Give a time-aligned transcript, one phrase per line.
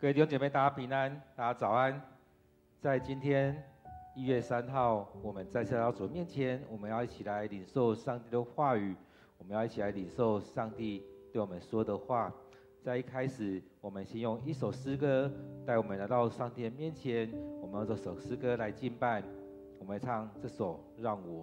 [0.00, 2.00] 各位弟兄姐妹，大家平安，大家早安。
[2.80, 3.64] 在今天
[4.14, 8.94] 一月三号，我们再次来到主面前，我们要一起来领受上帝的话语，
[9.38, 12.32] 我们要一起来领受上帝对我们说的话。
[12.80, 15.28] 在一开始，我们先用一首诗歌
[15.66, 17.28] 带我们来到上帝的面前，
[17.60, 19.20] 我们用这首诗歌来敬拜。
[19.80, 21.42] 我们唱这首《让我》。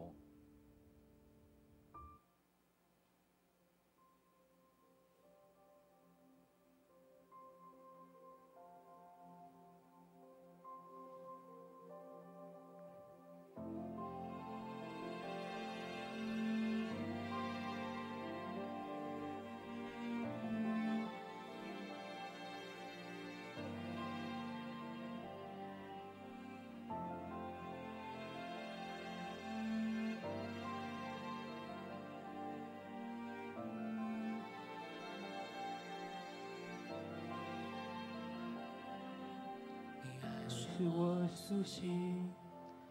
[40.77, 42.29] 是我苏醒，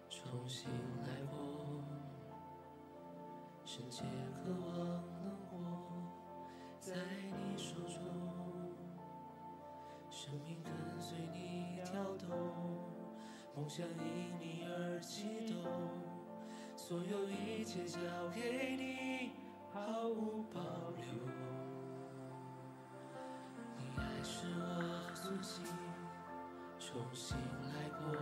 [0.08, 0.70] 重新
[1.02, 1.36] 来过，
[3.66, 5.58] 圣洁渴望能活
[6.80, 8.00] 在你手中，
[10.08, 12.30] 生命跟随你跳动，
[13.54, 15.70] 梦想因你而激动，
[16.74, 17.98] 所有一切交
[18.34, 19.32] 给你，
[19.70, 20.58] 毫无保
[20.96, 21.04] 留。
[23.76, 25.62] 你爱是我苏醒，
[26.94, 27.36] 重新。
[27.36, 28.14] 来过，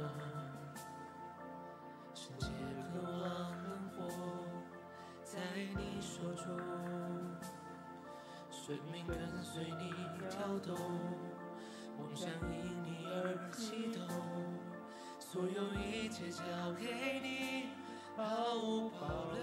[2.15, 2.47] 世界
[2.88, 4.01] 渴望灯火
[5.22, 5.39] 在
[5.77, 6.47] 你手中，
[8.51, 9.15] 生命跟
[9.45, 9.92] 随你
[10.30, 10.74] 跳动，
[11.98, 14.09] 梦想因你而启动，
[15.18, 16.42] 所有一切交
[16.80, 17.68] 给你，
[18.16, 19.42] 毫无保留，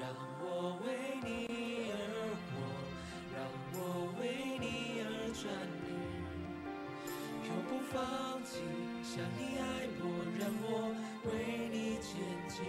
[0.00, 0.08] 让
[0.40, 0.86] 我为
[1.22, 1.28] 你
[1.92, 1.94] 而
[2.48, 2.50] 活，
[3.36, 3.36] 让
[3.74, 3.76] 我
[4.18, 4.22] 为
[4.58, 4.64] 你
[5.04, 5.44] 而站
[5.81, 5.81] 立，永
[7.72, 7.96] 不放
[8.44, 8.60] 弃。
[9.02, 9.64] 像你爱
[9.98, 10.04] 我，
[10.38, 10.92] 让我
[11.24, 11.32] 为
[11.72, 12.12] 你前
[12.46, 12.60] 进。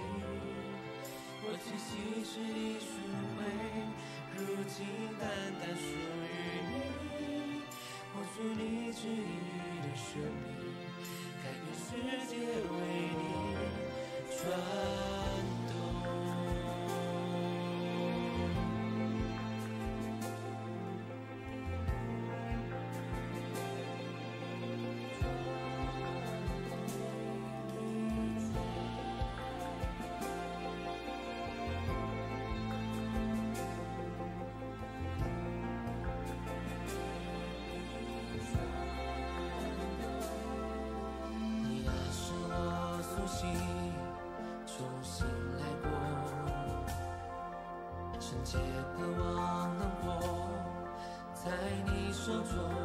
[1.43, 2.87] 我气息是你赎
[3.35, 3.43] 回，
[4.37, 4.87] 如今
[5.19, 5.21] 单
[5.59, 6.25] 单属于
[6.69, 6.73] 你。
[8.13, 9.19] 活出你旨意
[9.81, 10.55] 的生命，
[11.43, 11.85] 改变世
[12.29, 12.31] 界
[12.71, 12.73] 为
[13.19, 13.21] 你
[14.29, 15.22] 转。
[48.59, 50.47] 也渴望能够
[51.33, 51.51] 在
[51.85, 52.82] 你手中。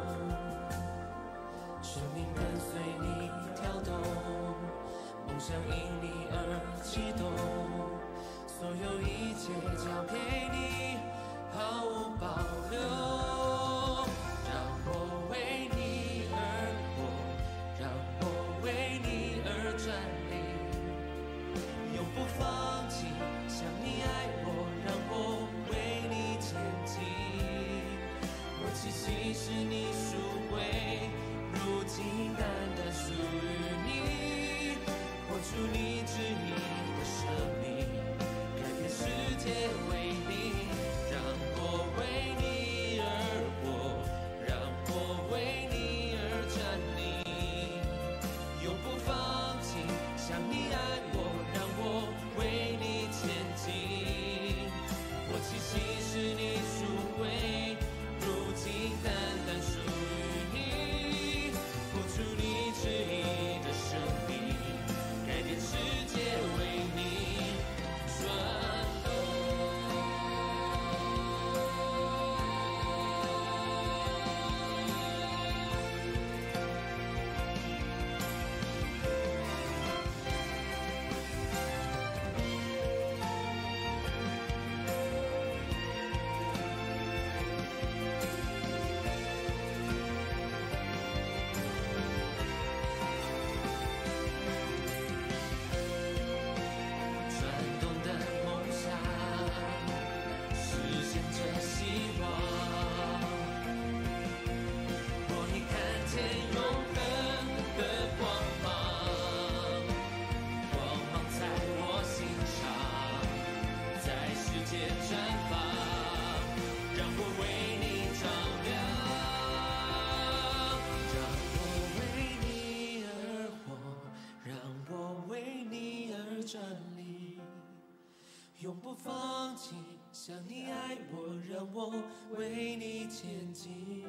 [128.69, 129.73] 永不放弃。
[130.11, 131.91] 想你爱我，让我
[132.37, 134.05] 为你前进。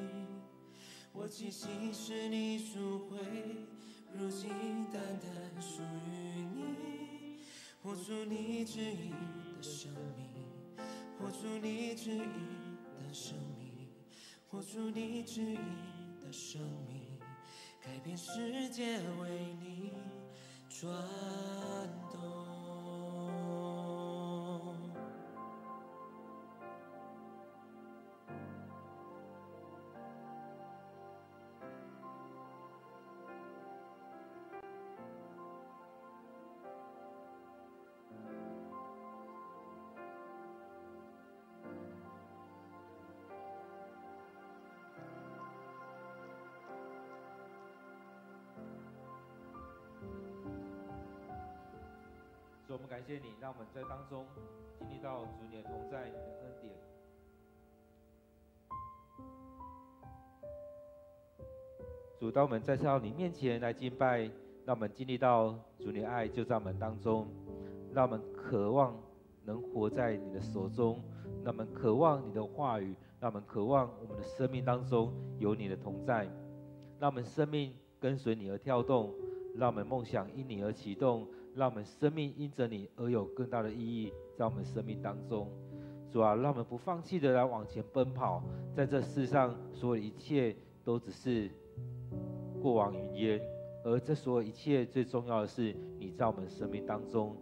[1.14, 3.16] 我气息是你赎回，
[4.12, 4.50] 如今
[4.92, 5.80] 单单属
[6.12, 7.40] 于你。
[7.82, 9.14] 活出你旨意
[9.56, 10.28] 的生命，
[11.18, 13.88] 活出你旨意的生命，
[14.46, 15.58] 活出你旨意
[16.22, 17.18] 的生命，
[17.80, 19.94] 改变世界为你
[20.68, 20.92] 转
[52.90, 54.26] 感谢你，让我们在当中
[54.76, 56.74] 经历到主你的同在、你的恩典。
[62.18, 64.22] 主，当我们再次到你面前来敬拜，
[64.64, 67.28] 让我们经历到主你的爱就在我们当中，
[67.94, 69.00] 让我们渴望
[69.44, 71.00] 能活在你的手中，
[71.44, 76.24] 让我们渴望你的话语，让我们渴望我们的生命当中有你的同在，
[76.98, 79.14] 让我们生命跟随你而跳动，
[79.54, 81.28] 让我们梦想因你而启动。
[81.54, 85.48] 让我们生命因着你而有更大的意义，在我们生命当中，
[86.10, 88.42] 主啊，让我们不放弃的来往前奔跑，
[88.74, 90.54] 在这世上所有一切
[90.84, 91.50] 都只是
[92.62, 93.40] 过往云烟，
[93.84, 97.36] 而这所有一切最重要的是你在我们生命当中。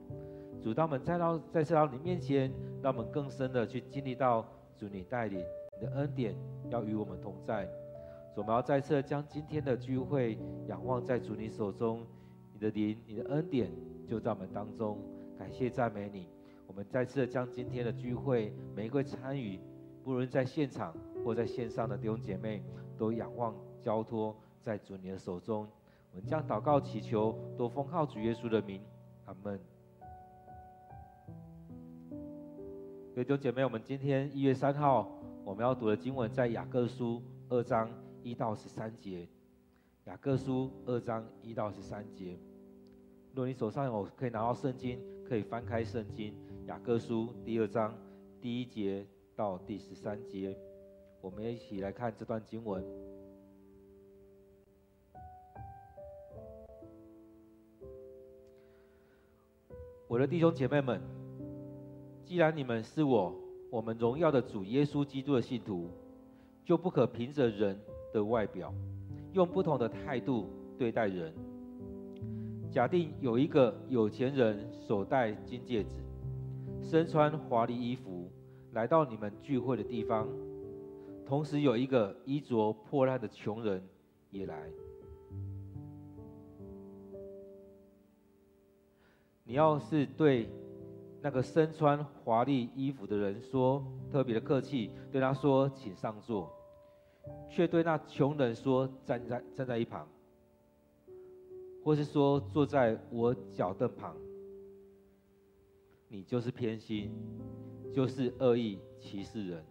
[0.60, 4.44] 主，当我们再到再次到你面前，让我们更深的去经历到
[4.76, 5.38] 主你带领，
[5.78, 6.34] 你的恩典
[6.70, 7.66] 要与我们同在。
[8.34, 12.06] 主，我们要再次将今天的聚会仰望在主你手中，
[12.52, 13.70] 你的灵，你的恩典。
[14.08, 14.98] 就在我们当中，
[15.38, 16.26] 感谢赞美你。
[16.66, 19.60] 我们再次的将今天的聚会，每一位参与，
[20.02, 22.62] 不论在现场或在线上的弟兄姐妹，
[22.96, 25.68] 都仰望交托在主你的手中。
[26.12, 28.80] 我们将祷告祈求，都奉靠主耶稣的名，
[29.26, 29.60] 阿门。
[33.14, 35.06] 各位弟兄姐妹，我们今天一月三号，
[35.44, 37.90] 我们要读的经文在雅各书二章
[38.22, 39.28] 一到十三节。
[40.06, 42.38] 雅各书二章一到十三节。
[43.38, 46.34] 如果你手上有可以拿到圣经，可以翻开圣经
[46.66, 47.96] 雅各书第二章
[48.40, 50.58] 第一节到第十三节，
[51.20, 52.84] 我们一起来看这段经文。
[60.08, 61.00] 我的弟兄姐妹们，
[62.24, 63.32] 既然你们是我
[63.70, 65.88] 我们荣耀的主耶稣基督的信徒，
[66.64, 67.78] 就不可凭着人
[68.12, 68.74] 的外表，
[69.32, 71.32] 用不同的态度对待人。
[72.70, 75.96] 假定有一个有钱人手戴金戒指，
[76.82, 78.30] 身穿华丽衣服，
[78.72, 80.26] 来到你们聚会的地方；
[81.26, 83.82] 同时有一个衣着破烂的穷人
[84.30, 84.70] 也来。
[89.44, 90.50] 你要是对
[91.22, 93.82] 那个身穿华丽衣服的人说
[94.12, 96.52] 特别的客气，对他说请上座，
[97.48, 100.06] 却对那穷人说站在站在一旁。
[101.88, 104.14] 或是说坐在我脚凳旁，
[106.06, 107.10] 你就是偏心，
[107.94, 109.64] 就是恶意歧视人。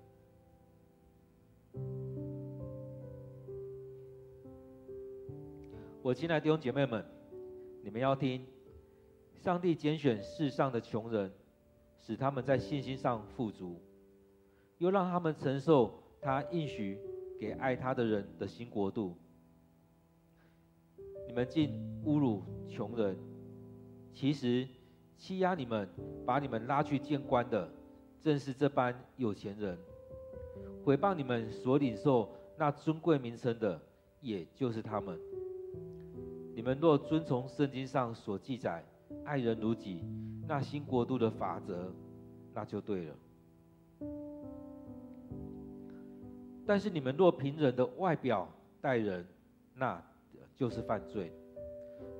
[6.02, 7.06] 我亲爱的弟兄姐妹们，
[7.84, 8.44] 你们要听，
[9.36, 11.32] 上帝拣选世上的穷人，
[12.00, 13.80] 使他们在信心上富足，
[14.80, 17.00] 又让他们承受他应许
[17.40, 19.16] 给爱他的人的新国度。
[21.28, 23.18] 你们进侮辱穷人，
[24.14, 24.68] 其实
[25.18, 25.88] 欺压你们、
[26.26, 27.70] 把你们拉去见官的，
[28.22, 29.76] 正是这般有钱人；
[30.84, 33.80] 毁谤你们所领受那尊贵名称的，
[34.22, 35.20] 也就是他们。
[36.56, 38.84] 你们若遵从圣经上所记载
[39.24, 40.04] “爱人如己”
[40.48, 41.94] 那新国度的法则，
[42.54, 43.16] 那就对了。
[46.66, 48.50] 但是你们若凭人的外表
[48.82, 49.26] 待人，
[49.76, 50.04] 那，
[50.56, 51.32] 就是犯罪，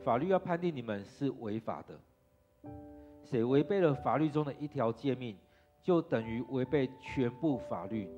[0.04, 1.98] 法律要判定你们是违法的。
[3.24, 5.36] 谁违背了法律中的一条诫命，
[5.82, 8.10] 就等于违背全部法律。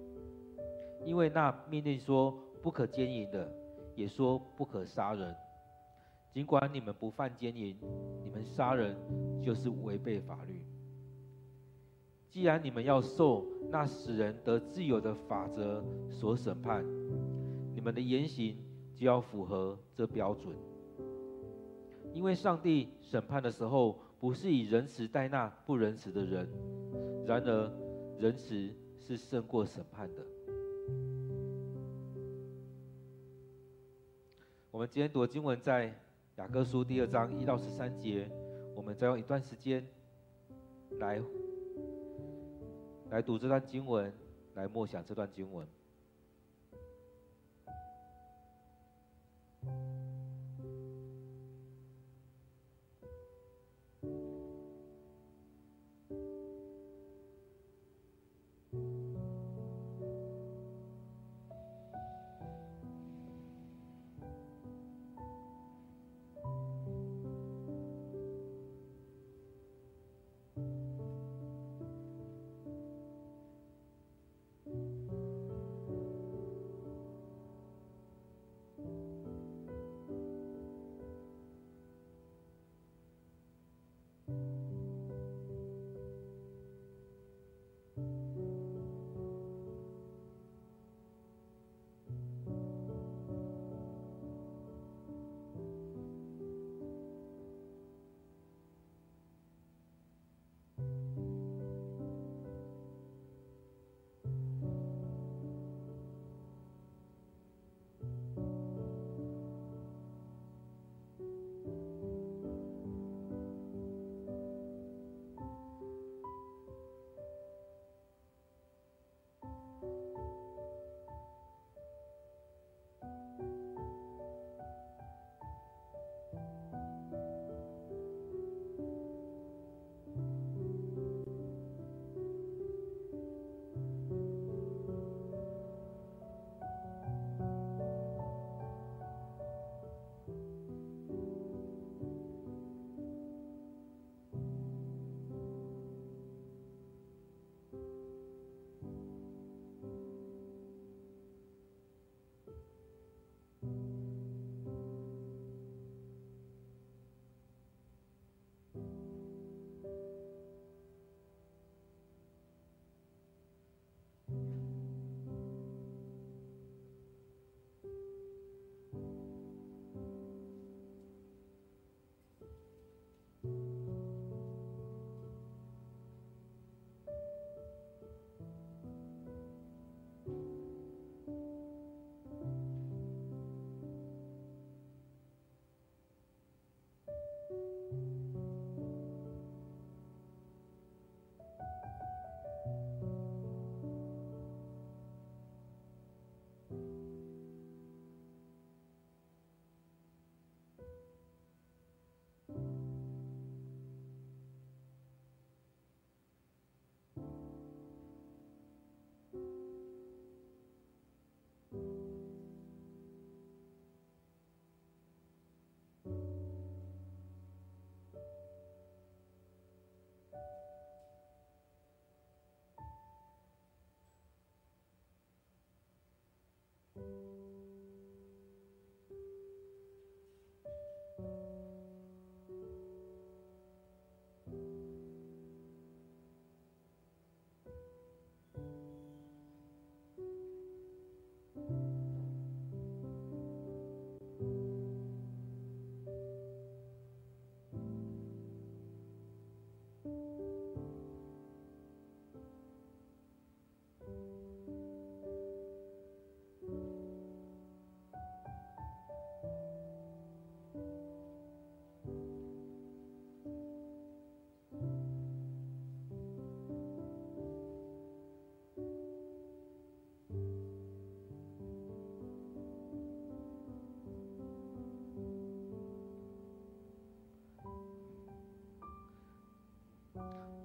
[1.04, 3.52] 因为那命令说不可奸淫的，
[3.96, 5.36] 也说不可杀人。
[6.32, 7.76] 尽管你们不犯奸淫，
[8.22, 8.96] 你们杀人
[9.42, 10.62] 就是违背法律。
[12.30, 16.86] 既然你们要受那使人得自由的法则所审判，
[17.74, 18.56] 你们的言行，
[18.94, 20.54] 就要符合这标准，
[22.14, 26.50] 因为上帝审判的时候不是以仁慈待那不仁慈的人，
[27.26, 27.72] 然而
[28.18, 30.22] 仁慈是胜过审判的。
[34.72, 35.94] 我们今天读的经文在
[36.38, 38.30] 雅各书第二章一到十三节，
[38.76, 39.86] 我们再用一段时间
[41.00, 41.22] 来
[43.10, 44.14] 来读这段经文，
[44.54, 45.68] 来默想这段经文。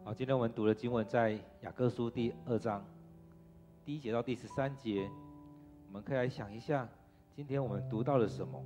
[0.07, 1.31] 好，今天我们读的经文在
[1.63, 2.85] 雅各书第二章
[3.87, 5.09] 第一节到第十三节，
[5.87, 6.87] 我们可以来想一下，
[7.35, 8.63] 今天我们读到了什么？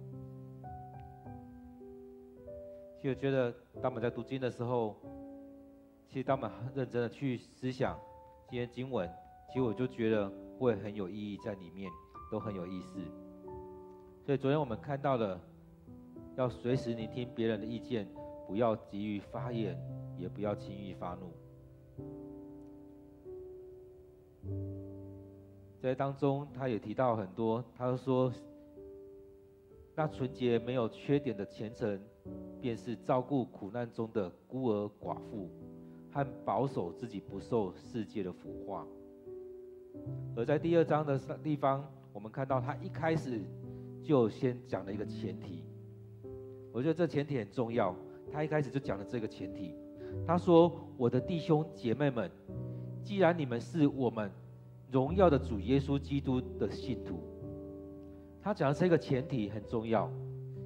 [2.97, 4.97] 其实我觉得，当我们在读经的时候，
[6.09, 7.97] 其实当我们很认真的去思想
[8.51, 9.09] 今天经文，
[9.47, 11.89] 其实我就觉得会很有意义在里面，
[12.33, 12.99] 都很有意思。
[14.27, 15.41] 所以昨天我们看到了，
[16.35, 18.09] 要随时聆听别人的意见，
[18.49, 19.79] 不要急于发言。
[20.19, 21.33] 也不要轻易发怒。
[25.81, 28.33] 在当中，他也提到很多，他说，
[29.95, 32.01] 那纯洁没有缺点的虔诚，
[32.61, 35.49] 便是照顾苦难中的孤儿寡妇，
[36.13, 38.87] 和保守自己不受世界的腐化。
[40.37, 43.41] 而在第二章的地方，我们看到他一开始
[44.03, 45.65] 就先讲了一个前提，
[46.73, 47.95] 我觉得这前提很重要。
[48.31, 49.75] 他一开始就讲了这个前提，
[50.27, 52.31] 他说：“我的弟兄姐妹们，
[53.03, 54.31] 既然你们是我们
[54.91, 57.21] 荣耀的主耶稣基督的信徒，
[58.43, 60.11] 他讲的这个前提很重要。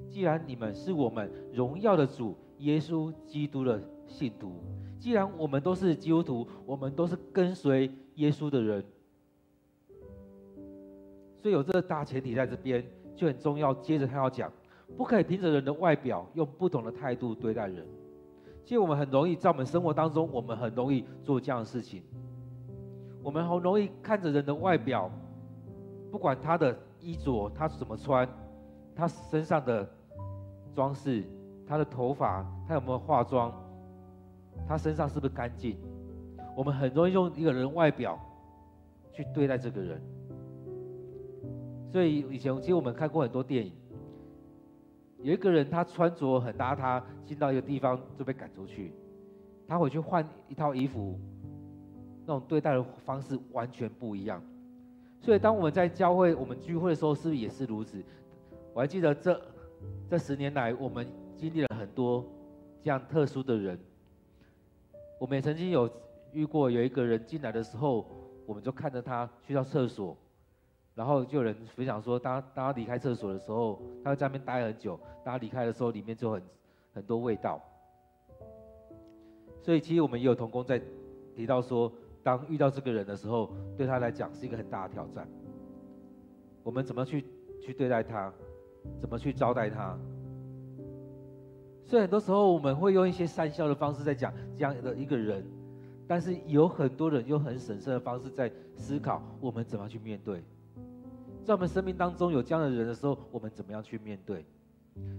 [0.09, 4.53] 既然你们是我们荣耀的主耶稣基督的信徒，
[4.99, 8.83] 既然我们都是基督徒，我们都是跟随耶稣的人。”
[11.41, 13.73] 所以有这个大前提在这边就很重要。
[13.73, 14.51] 接着他要讲，
[14.95, 17.85] 不可以凭着人的外表用不同的态度对待人。
[18.63, 22.01] 其实我们很容易在我们生活当中，我们很容易做这样的事情。
[23.21, 25.11] 我们很容易看着人的外表，
[26.11, 28.27] 不管他的衣着，他怎么穿，
[28.95, 29.87] 他身上的
[30.73, 31.23] 装饰，
[31.67, 33.53] 他的头发，他有没有化妆，
[34.67, 35.77] 他身上是不是干净？
[36.55, 38.17] 我们很容易用一个人外表
[39.11, 40.01] 去对待这个人。
[41.91, 43.73] 所以以前其实我们看过很多电影，
[45.23, 48.91] 有一个人他穿着很邋遢，进到一个地方就被赶出去，
[49.65, 51.17] 他回去换一套衣服，
[52.25, 54.43] 那种对待的方式完全不一样。
[55.21, 58.03] 所以当我们在教会我们聚会的时候，是不是也是如此？
[58.73, 59.41] 我还记得这
[60.09, 61.07] 这十年来，我们
[61.37, 62.25] 经历了很多
[62.81, 63.79] 这样特殊的人。
[65.21, 65.89] 我们也曾经有
[66.33, 68.05] 遇过有一个人进来的时候，
[68.45, 70.17] 我们就看着他去到厕所。
[70.95, 74.99] 然后就有人分享说，当当他离开厕所的时候，他在那边待很久。
[75.23, 76.41] 当他离开的时候，里面就很
[76.93, 77.61] 很多味道。
[79.61, 80.79] 所以其实我们也有同工在
[81.35, 85.27] 提到说，当遇到这个人的时候，对他来讲是一个很大的挑战。
[86.61, 87.25] 我们怎么去
[87.61, 88.31] 去对待他？
[88.99, 89.97] 怎么去招待他？
[91.85, 95.43] 所以很多时候我们会用一些善笑的方式在讲这样的一个人，
[96.07, 100.43] 但是有很多人用很审慎的方式在思考我们怎么去面对。
[101.43, 104.45] 在我们生命当中有这样的人的时候，我们怎么样去面对？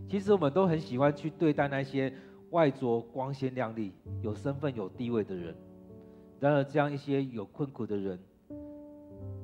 [0.09, 2.13] 其实我们都很喜欢去对待那些
[2.51, 5.55] 外着光鲜亮丽、有身份有地位的人。
[6.41, 8.19] 然而，这样一些有困苦的人，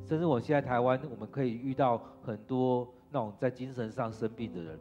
[0.05, 4.79] 甚至我现在台湾，我们可以遇到很多那种在精神上生病的人。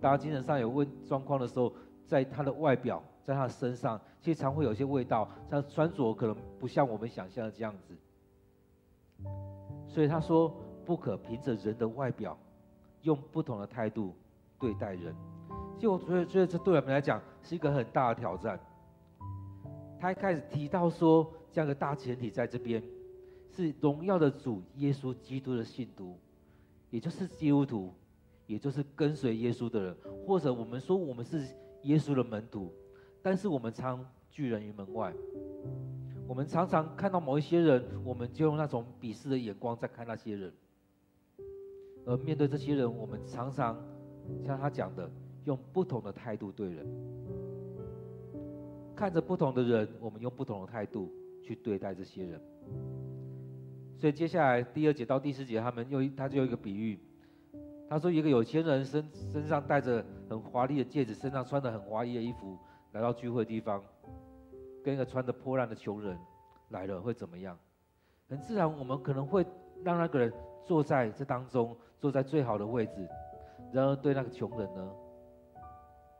[0.00, 1.72] 当精神上有问状况的时候，
[2.06, 7.96] 在他的外表，在他身上，其实常会有些味道，像穿着可能不像我们想象的这样子。
[9.88, 10.52] 所以他说。
[10.90, 12.36] 不可凭着人的外表，
[13.02, 14.12] 用不同的态度
[14.58, 15.14] 对待人。
[15.76, 18.58] 其实我觉得，觉得这对我们来讲是一个很大的挑战。
[20.00, 22.82] 他一开始提到说，这样的大前提在这边，
[23.52, 26.18] 是荣耀的主耶稣基督的信徒，
[26.90, 27.94] 也就是基督徒，
[28.48, 31.46] 也就是跟随耶稣的人，或者我们说我们是
[31.84, 32.74] 耶稣的门徒，
[33.22, 35.14] 但是我们常拒人于门外。
[36.26, 40.52] 我们常常看到某一些人，我们就用那种鄙视的眼光在看那些人。
[42.06, 43.76] 而面对这些人，我们常常
[44.44, 45.08] 像他讲的，
[45.44, 46.86] 用不同的态度对人。
[48.96, 51.10] 看着不同的人，我们用不同的态度
[51.42, 52.40] 去对待这些人。
[53.96, 56.98] 所以接下来第二节到第四节，他们又他就有一个比喻，
[57.88, 62.58] 他说一个有钱人身身上戴着很华丽的戒指，身上穿着很华丽的衣服，
[62.92, 63.82] 来到聚会地方，
[64.82, 66.18] 跟一个穿着破烂的穷人
[66.70, 67.58] 来了，会怎么样？
[68.28, 69.44] 很自然，我们可能会
[69.82, 70.32] 让那个人
[70.64, 71.76] 坐在这当中。
[72.00, 73.06] 坐在最好的位置，
[73.72, 74.90] 然而对那个穷人呢，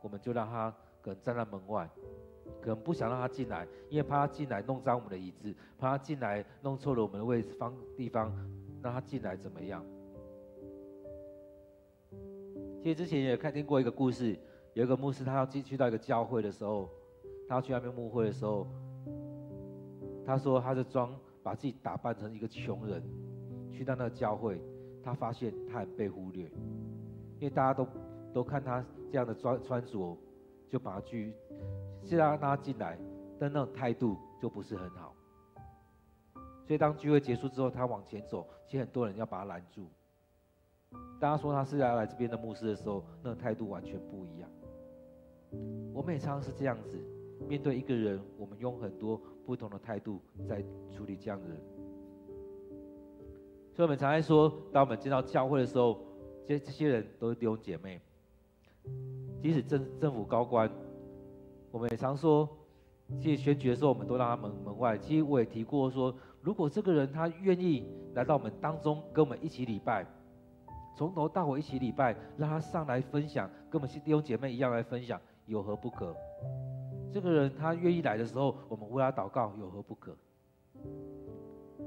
[0.01, 1.89] 我们就让他可能站在门外，
[2.61, 8.31] 可能不想让他进来，因为怕他进来弄脏我们的椅子，怕他进来弄错了我们的位置方地方，
[8.83, 9.83] 让他进来怎么样？
[12.83, 14.37] 其实之前也看听过一个故事，
[14.73, 16.89] 有一个牧师他要进去到一个教会的时候，
[17.47, 18.67] 他要去那边牧会的时候，
[20.25, 23.03] 他说他是装把自己打扮成一个穷人，
[23.71, 24.61] 去到那个教会。
[25.03, 26.45] 他发现他很被忽略，
[27.39, 27.87] 因为大家都
[28.33, 30.17] 都看他这样的穿穿着，
[30.69, 31.33] 就把他去，
[32.03, 32.97] 现在让他进来，
[33.39, 35.15] 但那种态度就不是很好。
[36.65, 39.87] 所以当聚会结束之后，他往前走，其实很多人要把他拦住。
[41.19, 44.49] 大家说他是要来这边的牧师的时候，那种态度完全不一样。
[45.93, 46.97] 我们也常常是这样子，
[47.47, 51.57] 面对一个人，我们用很多不同的态度在处理这样的人。
[53.73, 55.97] 所以我们常常说，当我们进到教会的时候，
[56.45, 57.99] 这这些人都是弟兄姐妹。
[59.41, 60.69] 即使政政府高官，
[61.71, 62.47] 我们也常说，
[63.19, 64.97] 其实选举的时候，我们都让他门门外。
[64.97, 70.05] 其实我也提过说，如果这个人他愿意来到我们当中，跟我们一起礼拜，
[70.97, 76.15] 从头到尾一起礼拜，让他上来分享，跟我们弟兄姐妹一样来分享，有何不可？
[77.11, 80.15] 这个人他愿意来的时候，我们为他祷告，有何不可？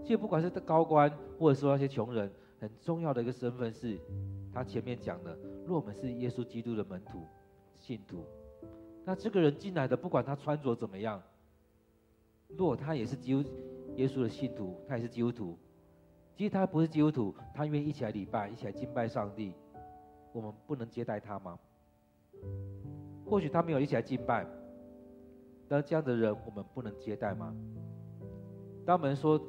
[0.02, 2.30] 其实不管是高官，或者说那些穷人，
[2.60, 3.98] 很重要的一个身份是，
[4.52, 7.26] 他前面讲的，若我们是耶稣基督的门徒、
[7.78, 8.24] 信徒，
[9.04, 11.22] 那这个人进来的，不管他穿着怎么样，
[12.48, 13.48] 若他也是基督
[13.96, 15.56] 耶稣的信徒，他也是基督徒，
[16.36, 19.54] 其实他不是基督徒，他愿意一起来礼拜，一起来敬拜上帝，
[20.32, 21.58] 我们不能接待他吗？
[23.24, 24.46] 或许他没有一起来敬拜。
[25.66, 27.54] 那这样的人，我们不能接待吗？
[28.84, 29.40] 当我们说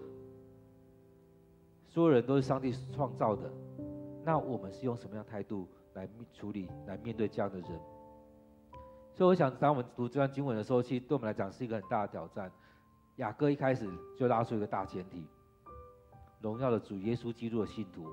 [1.95, 3.49] 所有人都是上帝创造的，
[4.21, 7.69] 那我们是用什么样态度来处理、来面对这样的人？
[9.13, 12.51] 所以，我想，当我们读这段经文的时候，其实对我们来讲是一个很大的挑战。
[13.15, 15.25] 雅各一开始就拉出一个大前提：
[16.41, 18.09] 荣耀的主耶稣基督的信徒，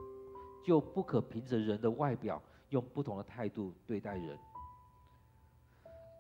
[0.65, 4.39] 就不可凭着人的外表，用不同的态度对待人。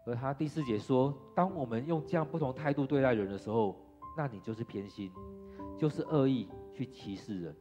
[0.05, 3.77] 而他第四节说：“当我们用这样不同态度对待人的时候，
[4.17, 5.13] 那你就是偏心，
[5.79, 7.55] 就是恶意去歧视人。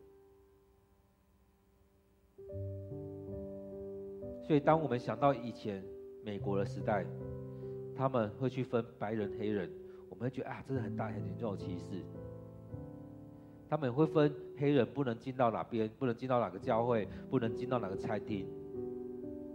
[4.44, 5.84] 所以，当我们想到以前
[6.24, 7.06] 美国的时代，
[7.96, 9.72] 他们会去分白人、黑人，
[10.10, 12.04] 我们会觉得啊，这是很大很严重的歧视。
[13.70, 18.46] 他们会分黑人不能进到哪边，不能进到哪个教会，不能进到哪个餐厅，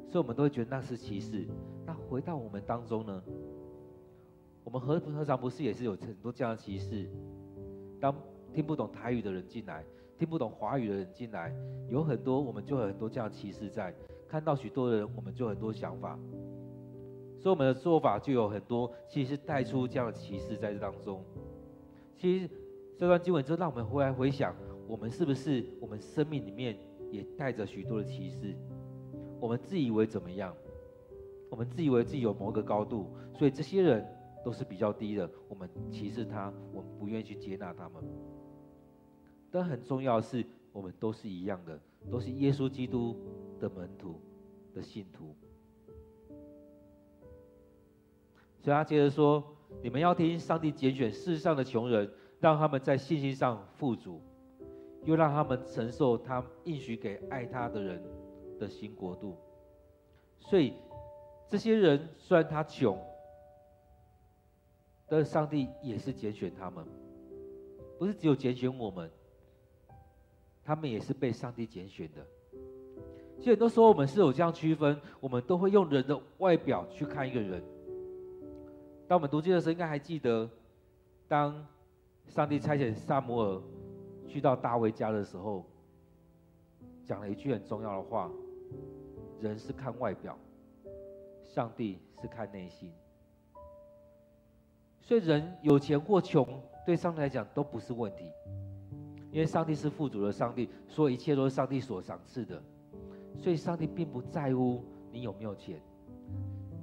[0.08, 1.46] 所以我们都会觉得那是歧视。”
[1.84, 3.22] 那回到我们当中呢？
[4.64, 7.08] 我们何何尝不是也是有很多这样的歧视？
[8.00, 8.12] 当
[8.56, 9.84] 听不懂台语的人进来，
[10.16, 11.54] 听不懂华语的人进来，
[11.90, 13.94] 有很多我们就有很多这样的歧视在。
[14.26, 16.18] 看到许多人，我们就很多想法，
[17.38, 21.22] 所以我们的做法就有很多，其实是带出这样的歧视在这当中。
[22.16, 22.48] 其实
[22.96, 24.56] 这段经文就让我们回来回想，
[24.88, 26.78] 我们是不是我们生命里面
[27.10, 28.56] 也带着许多的歧视？
[29.38, 30.56] 我们自以为怎么样？
[31.50, 34.02] 我们自以为自己有某个高度，所以这些人
[34.42, 35.30] 都是比较低的。
[35.46, 38.02] 我们歧视他，我们不愿意去接纳他们。
[39.50, 41.80] 但很重要的是，我们都是一样的，
[42.10, 43.16] 都是耶稣基督
[43.58, 44.20] 的门徒
[44.74, 45.34] 的信徒。
[48.60, 49.42] 所以他接着说
[49.82, 54.20] ：“你们要听上帝拣选世上的穷人，让他们在信心上富足，
[55.04, 58.02] 又让他们承受他应许给爱他的人
[58.58, 59.36] 的新国度。”
[60.40, 60.72] 所以。
[61.48, 63.00] 这些人虽然他穷，
[65.06, 66.84] 但上帝也是拣选他们，
[68.00, 69.08] 不是只有拣选我们，
[70.66, 72.26] 他们也是被上帝拣选的。
[73.38, 77.62] 其实很多时候我们是有这样区分，我们都会用人的外表去看一个人。
[79.06, 80.50] 当我们读经的时候，应该还记得，
[81.28, 81.66] 当
[82.26, 83.62] 上帝差遣撒母耳
[84.26, 85.64] 去到大卫家的时候，
[87.04, 88.30] 讲了一句很重要的话：
[89.40, 90.36] 人是看外表。
[91.44, 92.92] 上帝是看内心，
[95.00, 96.46] 所以人有钱或穷，
[96.84, 98.30] 对上帝来讲都不是问题，
[99.36, 102.58] 因为上帝是富足的上帝，所以一切都是上帝所赏赐的，
[103.36, 105.78] 所以上帝并不在乎你有没有钱，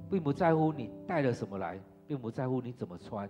[0.08, 3.28] 并不在乎你带了什么来，并不在乎你怎么穿，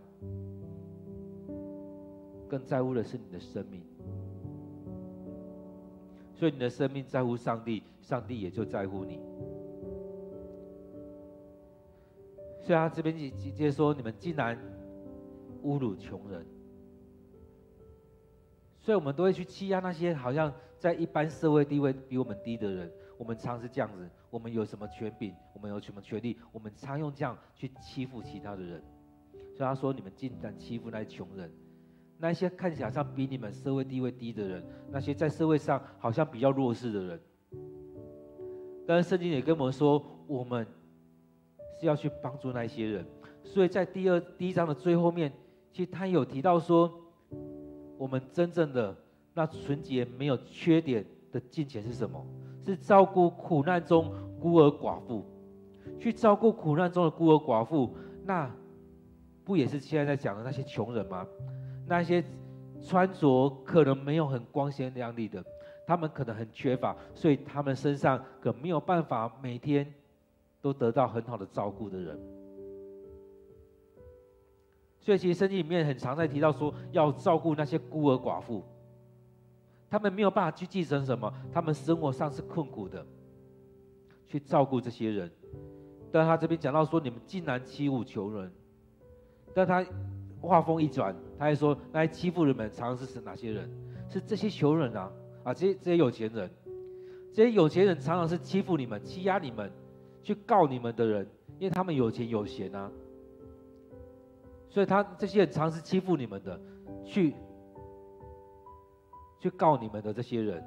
[2.46, 3.80] 更在乎的是你的生命。
[6.34, 9.18] 所以你的生命在乎上帝，上帝也就在乎你。
[12.60, 14.58] 所以他这边直接说：“你们竟然
[15.62, 16.44] 侮辱穷人。”
[18.84, 22.92] 所以，我们都会去欺压那些好像在一般社会地位比我们低的人。
[23.16, 28.82] 我们常是这样子：我们有什么权柄，我们有什么权利，我们常用这样去欺负其他的人。
[29.56, 31.50] 所以他说：“你们竟然欺负那些穷人，
[32.18, 37.20] 那些看起来像比你们社会地位低的人，那些在社会上好像比较弱势的人。”
[38.86, 40.66] 但是圣经也跟我们说，我们。
[41.80, 43.04] 是要去帮助那些人，
[43.42, 45.30] 所以在第二第一章的最后面，
[45.72, 47.03] 其实他有提到说，
[47.98, 48.96] 我们真正的
[49.32, 52.24] 那纯洁没有缺点的金钱是什么？
[52.64, 55.24] 是照顾苦难中孤儿寡妇，
[55.98, 58.50] 去照顾苦难中的孤儿寡妇，那
[59.44, 61.26] 不也是现在在讲的那些穷人吗？
[61.86, 62.24] 那些
[62.82, 65.44] 穿着可能没有很光鲜亮丽的，
[65.86, 69.86] 他们可能很缺乏，所以他们身上可没有办法每天。
[70.62, 72.18] 都得到很好的照顾的人，
[75.04, 78.64] 所以其实圣经里面很常在提到说，要照顾那些孤儿寡妇，
[79.90, 83.04] 他们没有办法去继承什么，他们生活上是困苦的，
[84.26, 85.30] 去照顾这些人。
[86.10, 88.50] 但他这边讲到说，你们竟然欺侮穷人，
[89.54, 89.84] 但他
[90.40, 93.70] 话锋一转，他还说，那些欺负人们常常是哪些人？
[94.08, 95.12] 是这些穷人啊，
[95.42, 96.50] 啊，这些这些有钱人。
[97.34, 99.70] 这些有钱人常常是欺负你们、欺压你们、
[100.22, 102.90] 去告你们的人，因为他们有钱有闲啊。
[104.74, 106.60] 所以他这些人常常是欺负你们的，
[107.04, 107.32] 去
[109.38, 110.60] 去告你们的这些人，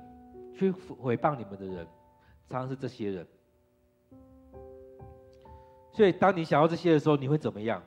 [0.56, 1.86] 去诽谤你们的人，
[2.50, 3.28] 常常是这些人。
[5.92, 7.84] 所以当你想要这些的时候，你会怎么样？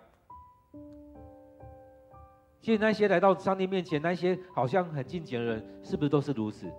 [2.60, 6.70] 其实那些来到上帝面前，那些好像很敬虔的人，是不是都是如此？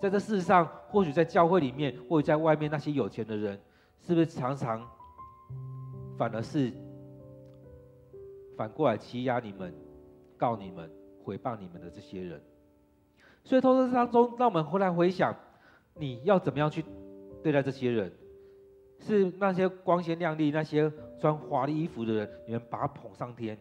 [0.00, 3.56] 在这世上，或许在教会里面，或者在外面那些有钱的人，
[4.00, 4.84] 是不是常常
[6.18, 6.72] 反而是
[8.60, 9.74] 反过来欺压你们、
[10.36, 10.90] 告你们、
[11.24, 12.38] 诽谤你们的这些人？
[13.42, 15.34] 所以，透过这当中，让我们回来回想，
[15.94, 16.84] 你要怎么样去
[17.42, 18.12] 对待这些人？
[18.98, 23.56] 是那些光鲜亮丽、那些穿华丽衣服的人，你们把他捧上天？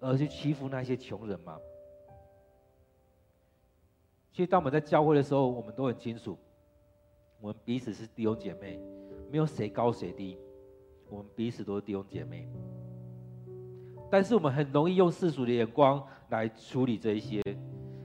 [0.00, 1.58] 而去欺负那些穷人吗？
[4.32, 6.38] 其实，当我们在教会的时候，我们都很清楚，
[7.42, 8.80] 我们彼此是弟兄姐妹，
[9.30, 10.38] 没有谁高谁低，
[11.10, 12.48] 我们彼此都是弟兄姐妹。
[14.10, 17.42] 但是，我们很容易用世俗的眼光来处理这一些，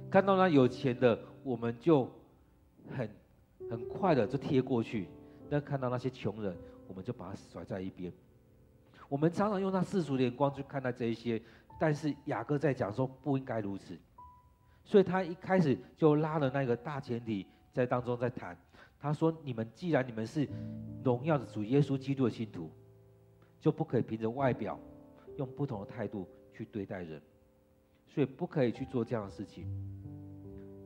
[0.10, 2.10] 看到那有钱的，我们就
[2.90, 3.10] 很
[3.70, 5.06] 很快的就贴过去；
[5.50, 6.56] 那看到那些穷人，
[6.88, 8.12] 我们就把它甩在一边。
[9.08, 11.42] 我们常常用那世俗的眼光去看待这一些。
[11.80, 13.98] 但是雅各在讲说不应该如此，
[14.84, 18.56] 所以他一开始就拉了那个大前提在当中在谈。
[19.00, 20.48] 他说：“你们既然你们是
[21.04, 22.70] 荣耀的主耶稣基督的信徒，
[23.60, 24.80] 就不可以凭着外表
[25.38, 27.22] 用不同的态度去对待人，
[28.08, 29.66] 所以不可以去做这样的事情。”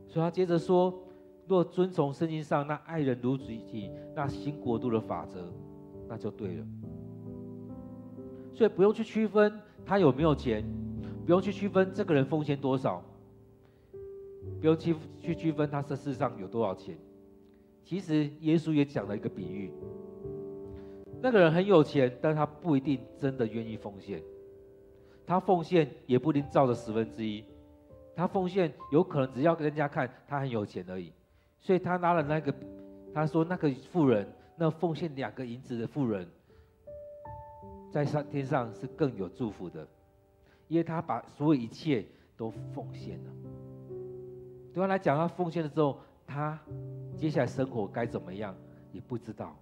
[0.07, 0.93] 所以他接着说
[1.47, 5.51] ：“若遵从圣经上那爱人如己、那新国度的法则，
[6.07, 6.67] 那就对了。
[8.53, 10.63] 所以不用去区分他有没有钱。”
[11.25, 13.03] 不用去区分这个人奉献多少，
[14.61, 16.95] 不用去去区分他这世上有多少钱。
[17.83, 19.71] 其实耶稣也讲了一个比喻，
[21.19, 24.21] 那个人很有钱，但他不一定真的愿意奉献。
[25.25, 27.43] 他奉献也不一定照着十分之一，
[28.15, 31.11] 他奉献有可能只要给人家看他很有钱而已。
[31.59, 32.53] 所以他拿了那个，
[33.13, 36.27] 他说那个富人，那奉献两个银子的富人，
[37.91, 39.87] 在上天上是更有祝福的。
[40.67, 42.03] 因为他把所有一切
[42.35, 43.31] 都奉献了，
[44.73, 46.59] 对他来讲，他奉献了之后，他
[47.15, 48.55] 接下来生活该怎么样
[48.91, 49.55] 也不知道，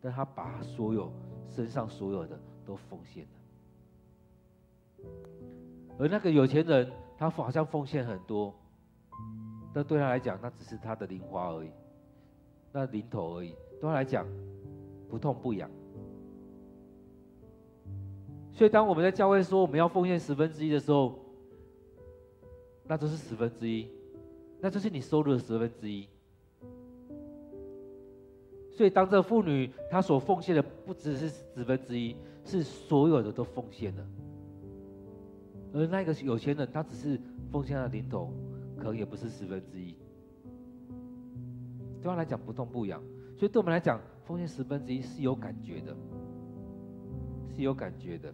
[0.00, 1.12] 但他把所有
[1.48, 2.36] 身上所有的
[2.66, 3.41] 都奉献了。
[5.98, 8.54] 而那个有钱人，他好像奉献很多，
[9.72, 11.70] 但对他来讲，那只是他的零花而已，
[12.72, 14.26] 那零头而已，对他来讲
[15.08, 15.70] 不痛不痒。
[18.52, 21.18] 所以，当我们在教会说我们要奉献十分之一的时候，
[22.84, 23.88] 那就是十分之一，
[24.60, 26.06] 那就是你收入的十分之一。
[28.70, 34.06] 所以，当这妇女她所奉献的不只是十分之一，是所有的都奉献了。
[35.72, 38.32] 而那个有钱人，他只是奉献了零头，
[38.76, 39.96] 可能也不是十分之一。
[42.00, 43.02] 对他来讲不痛不痒，
[43.36, 45.96] 所以对我们来讲，奉献十分之一是有感觉的。
[47.54, 48.32] 是有感觉的，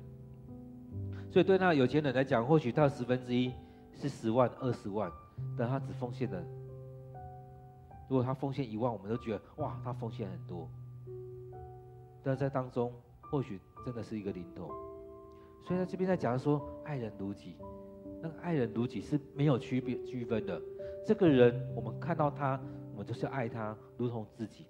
[1.28, 3.52] 所以对那有钱人来讲，或许他的十分之一
[3.96, 5.10] 是十万、二十万，
[5.56, 6.40] 但他只奉献了。
[8.08, 10.68] 如果他奉献一万，我们都觉得哇，他奉献很多。
[12.22, 14.70] 但在当中，或许真的是一个零头。
[15.68, 17.56] 所以在这边在讲说，爱人如己，
[18.22, 20.58] 那个爱人如己是没有区别区分的。
[21.04, 22.58] 这个人，我们看到他，
[22.92, 24.64] 我们就是爱他，如同自己，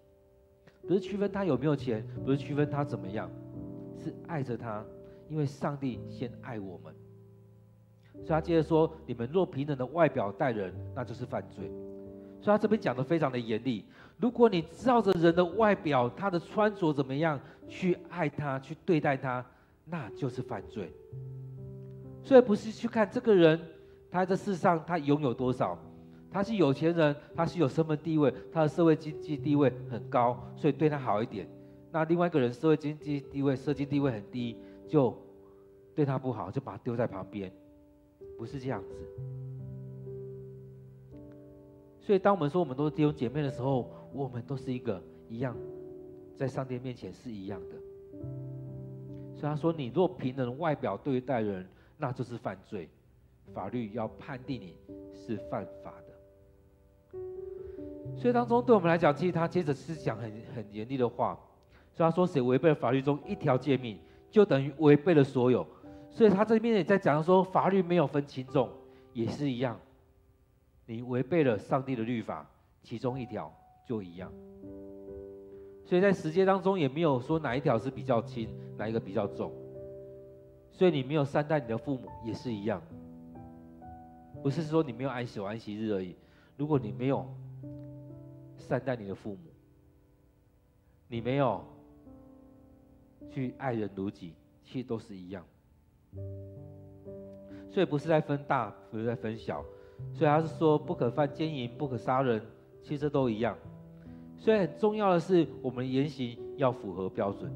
[0.88, 3.30] 不是区分他有没有钱，不是区分他怎么样。
[3.96, 4.84] 是爱着他，
[5.28, 6.92] 因为上帝先爱我们，
[8.14, 11.70] 所以他接着说：“你们若凭人的外表待人，那就是犯罪。”
[12.42, 13.84] 所以他这边讲的非常的严厉。
[14.16, 19.44] 如果你照着人的外表，他的穿着怎么样去爱他，去对待他，
[19.90, 20.92] 那就是犯罪。
[22.22, 23.58] 所以不是去看这个人，
[24.10, 25.78] 他在这世上他拥有多少，
[26.30, 31.48] 他是有钱人，他是有身份地位，他的社会经济地位很高，所以对他好一点。
[31.90, 35.16] 那另外一个人社会经济地位、社经地位很低，就
[35.94, 37.50] 对他不好，就把他丢在旁边，
[38.36, 38.94] 不是这样子。
[41.98, 45.56] 所以，当我们说我们都是弟兄姐妹的时候，我们都是一个一样，
[46.36, 47.76] 在上帝面前是一样的。
[49.38, 51.64] 所以他说：“你若凭人外表对待人，
[51.96, 52.88] 那就是犯罪，
[53.54, 54.76] 法律要判定你
[55.14, 57.18] 是犯法的。”
[58.18, 61.38] 所以当中对我们来讲，其实他接着是讲很很严厉的话。
[61.94, 63.96] 所以他说，谁违背了法律中一条诫命，
[64.28, 65.64] 就等于违背了所有。
[66.10, 68.68] 所以他这边也在讲说，法律没有分轻重，
[69.12, 69.78] 也是一样。
[70.86, 72.44] 你违背了上帝的律法，
[72.82, 73.52] 其中一条
[73.86, 74.32] 就一样。
[75.88, 78.46] 所以在十诫当中也没有说哪一条是比较轻，
[78.76, 79.50] 哪一个比较重。
[80.70, 82.82] 所以你没有善待你的父母也是一样，
[84.42, 86.14] 不是说你没有安守安息日而已。
[86.58, 87.26] 如果你没有
[88.58, 89.38] 善待你的父母，
[91.08, 91.64] 你没有
[93.30, 95.42] 去爱人如己，其实都是一样。
[97.70, 99.64] 所以不是在分大，不是在分小。
[100.12, 102.42] 所以他是说不可犯奸淫，不可杀人，
[102.82, 103.56] 其实都一样。
[104.38, 107.52] 所以很重要的是，我们言行要符合标准。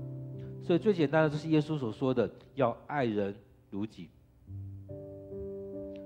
[0.62, 3.34] 所以最简单的就是耶稣所说的，要爱人
[3.70, 4.10] 如己。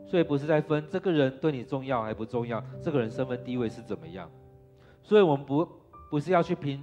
[0.06, 4.30] 所以不是在分这个人对你重要还不重要，这个人身份地位是怎么样。
[5.02, 5.66] 所以我们不
[6.10, 6.82] 不是要去凭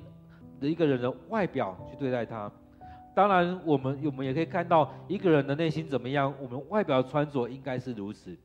[0.60, 2.52] 一个人的外表去对待他。
[3.16, 8.36] 当然，我们我们也可以看到一个人的内心怎么样，我们外表穿着应该是如此。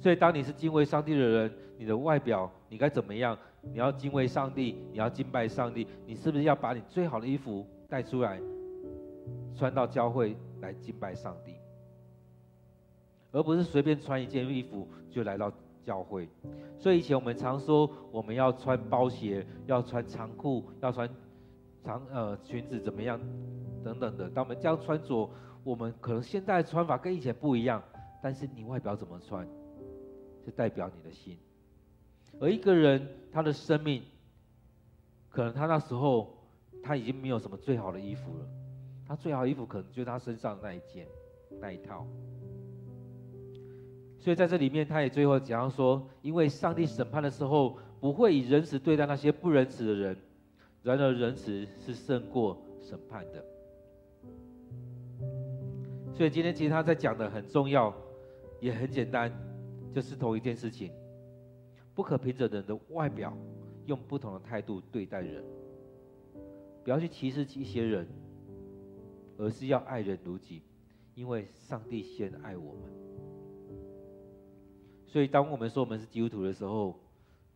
[0.00, 3.36] 所以，当你是敬畏上帝的人，你的外表你该怎么样？
[3.62, 8.40] 你要敬畏上帝，你要敬拜上帝，你是不是要把你最好的衣服带出来，
[9.54, 11.54] 穿到教会来敬拜上帝，
[13.30, 15.52] 而不是随便穿一件衣服就来到
[15.84, 16.28] 教会？
[16.78, 21.08] 所以以前我们常说，我们要穿包鞋，要穿长裤，要穿
[21.84, 23.20] 长呃裙子怎么样
[23.84, 24.28] 等等的。
[24.30, 25.30] 当我们这样穿着，
[25.62, 27.80] 我们可能现在的穿法跟以前不一样，
[28.20, 29.46] 但是你外表怎么穿？
[30.44, 31.38] 是代表你的心，
[32.40, 34.02] 而一个人他的生命，
[35.28, 36.36] 可能他那时候
[36.82, 38.46] 他已经没有什么最好的衣服了，
[39.06, 41.06] 他最好的衣服可能就是他身上的那一件
[41.60, 42.06] 那一套。
[44.18, 50.16] 所以在这里面，他也最后讲到说，因为上帝审判的时候不会以仁慈对待那些不仁慈的人，
[50.82, 53.44] 然而仁慈是胜过审判的。
[56.14, 57.92] 所以今天其实他在讲的很重要，
[58.60, 59.32] 也很简单。
[59.94, 60.90] 就是同一件事情，
[61.94, 63.36] 不可凭着人的外表，
[63.86, 65.44] 用不同的态度对待人，
[66.82, 68.08] 不要去歧视一些人，
[69.36, 70.62] 而是要爱人如己，
[71.14, 72.82] 因为上帝先爱我们。
[75.06, 76.98] 所以，当我们说我们是基督徒的时候，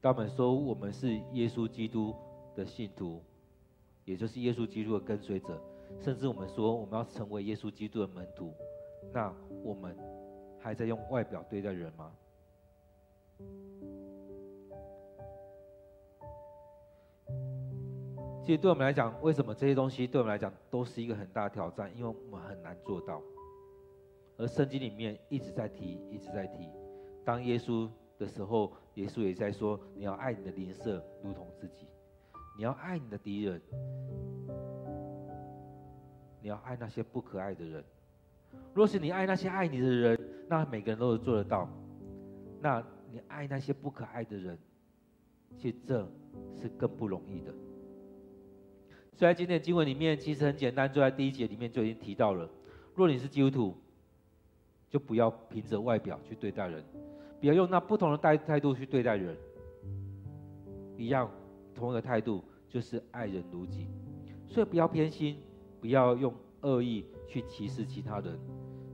[0.02, 2.14] 当我们说我们是耶稣基督
[2.54, 3.22] 的信徒，
[4.04, 5.58] 也就是耶稣基督的跟随者，
[6.00, 8.52] 甚至我们说我们要成为耶稣基督的门徒，
[9.14, 9.34] 那
[9.64, 9.96] 我们
[10.60, 12.12] 还在用外表对待人吗？
[18.46, 21.90] 其实对我们来讲，为什么这些东西对我们来讲都是一个很大的挑战？
[21.96, 23.20] 因为我们很难做到。
[24.36, 26.70] 而圣经里面一直在提，一直在提。
[27.24, 31.88] 当耶稣的时候，耶稣也在说：你要爱你的邻舍如同自己，
[32.56, 33.60] 你要爱你的敌人，
[36.40, 37.82] 你要爱那些不可爱的人。
[38.72, 40.16] 若是你爱那些爱你的人，
[40.48, 41.68] 那每个人都能做得到。
[42.60, 42.80] 那
[43.10, 44.56] 你爱那些不可爱的人，
[45.56, 46.08] 其实这
[46.54, 47.52] 是更不容易的。
[49.16, 52.48] 虽然今天的经文里面其实很简单，就在第一节里面就已经提到了：
[52.94, 53.74] 若你是基督徒，
[54.90, 56.84] 就不要凭着外表去对待人，
[57.40, 59.36] 不要用那不同的态态度去对待人。
[60.96, 61.30] 一样，
[61.74, 63.86] 同一个态度就是爱人如己。
[64.46, 65.38] 所以不要偏心，
[65.80, 68.38] 不要用恶意去歧视其他人。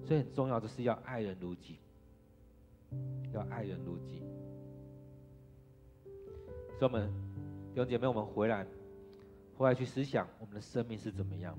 [0.04, 1.78] 所以很重要的是要爱人如己。
[3.32, 4.20] 要爱人如己，
[6.78, 7.10] 所以我们
[7.70, 8.66] 弟兄姐妹，我们回来，
[9.62, 11.56] 回来去思想我们的生命是怎么样。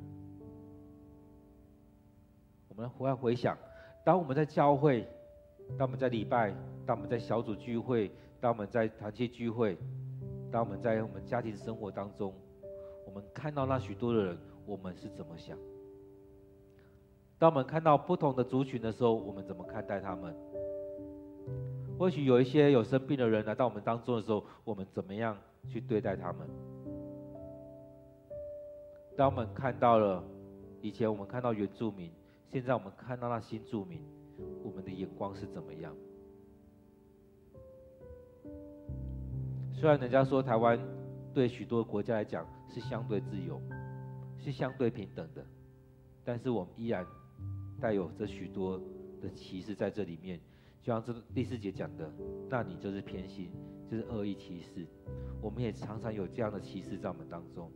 [2.67, 3.57] 我们回来回想，
[4.03, 5.07] 当我们在教会，
[5.77, 6.53] 当我们在礼拜，
[6.85, 9.77] 当我们在小组聚会，当我们在团契聚会，
[10.51, 12.33] 当我们在我们家庭生活当中，
[13.05, 15.57] 我们看到那许多的人，我们是怎么想？
[17.39, 20.35] 当我们看到不同的族群的时候，我们怎么看待他们？
[21.97, 25.37] 或许有一些有生病的人来到我们当中的时候，我们怎么样
[25.69, 26.45] 去对待他们？
[29.15, 30.23] 当我们看到了
[30.81, 32.11] 以前我们看到原住民，
[32.47, 34.01] 现在我们看到那新住民，
[34.63, 35.95] 我们的眼光是怎么样？
[39.71, 40.79] 虽然人家说台湾
[41.33, 43.61] 对许多国家来讲是相对自由，
[44.39, 45.45] 是相对平等的，
[46.23, 47.05] 但是我们依然
[47.79, 48.81] 带有着许多
[49.21, 50.39] 的歧视在这里面。
[50.81, 52.11] 就像这第四节讲的，
[52.49, 53.51] 那你就是偏心，
[53.89, 54.85] 就是恶意歧视。
[55.41, 57.71] 我们也常常有这样的歧视在我们当中。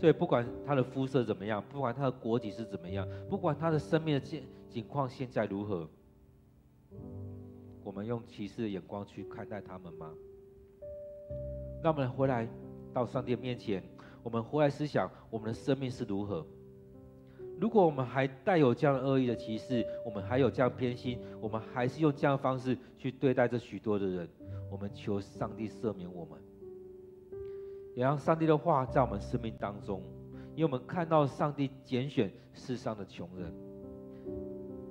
[0.00, 5.86] 所以不管他的肤色怎么样，不管他的国籍是怎么样，不管他的生命的境境况现在如何，
[7.84, 10.10] 我们用歧视的眼光去看待他们吗？
[11.82, 12.48] 那我们回来
[12.94, 13.82] 到上帝面前，
[14.22, 16.46] 我们回来思想我们的生命是如何。
[17.60, 24.26] 如果我们还带有这样恶意的歧视，我们还有这样偏心，我们还是用这样的方式去对待这许多的人，
[24.70, 26.40] 我们求上帝赦免我们，
[27.94, 30.02] 也让上帝的话在我们生命当中，
[30.54, 33.52] 因为我们看到上帝拣选世上的穷人，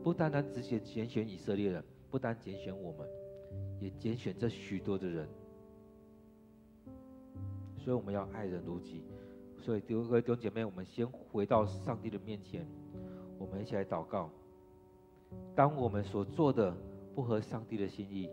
[0.04, 3.08] 不单单只选拣选以色列人，不单拣选我们，
[3.80, 5.28] 也拣选这许多的人。
[7.78, 9.04] 所以我们要爱人如己。
[9.58, 12.66] 所以，各位弟兄姐妹，我们先回到上帝的面前，
[13.38, 14.30] 我们一起来祷告。
[15.54, 16.76] 当我们所做的
[17.14, 18.30] 不合上帝的心意，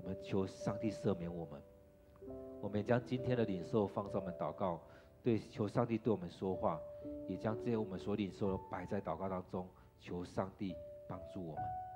[0.00, 1.60] 我们求上帝赦免我们。
[2.60, 4.80] 我们也将今天的领受放上我们祷告，
[5.22, 6.80] 对，求上帝对我们说话，
[7.28, 9.66] 也将这些我们所领受的摆在祷告当中，
[10.00, 10.74] 求上帝
[11.08, 11.87] 帮助我们。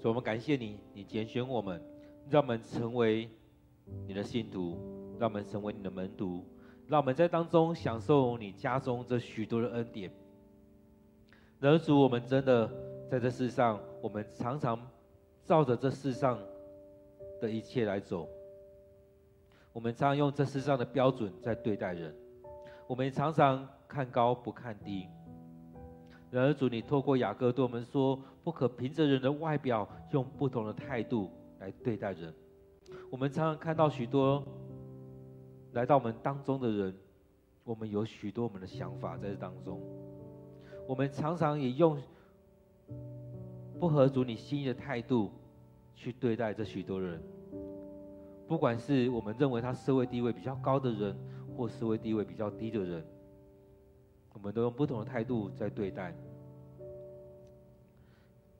[0.00, 1.78] 所以，我们感谢你，你拣选我们，
[2.30, 3.28] 让我们成为
[4.06, 4.78] 你的信徒，
[5.18, 6.42] 让我们成为你的门徒，
[6.86, 10.10] 让我们在当中享受你家中这许多的恩典。
[11.60, 12.70] 人，主，我们真的
[13.10, 14.80] 在这世上，我们常常
[15.44, 16.38] 照着这世上
[17.38, 18.26] 的一切来走，
[19.74, 22.14] 我们常用这世上的标准在对待人，
[22.86, 25.06] 我们常常看高不看低。
[26.30, 31.28] 然而，主，你透过雅各对我们说，不可凭着人的外表，用不同的态度
[31.58, 32.32] 来对待人。
[33.10, 34.44] 我们常常看到许多
[35.72, 36.94] 来到我们当中的人，
[37.64, 39.80] 我们有许多我们的想法在这当中。
[40.86, 42.00] 我们常常也用
[43.80, 45.32] 不合主你心意的态度
[45.96, 47.20] 去对待这许多人，
[48.46, 51.16] 不管是我们认为他社会地位比较高的人，
[51.56, 53.04] 或社会地位比较低的人。
[54.32, 56.14] 我们都用不同的态度在对待。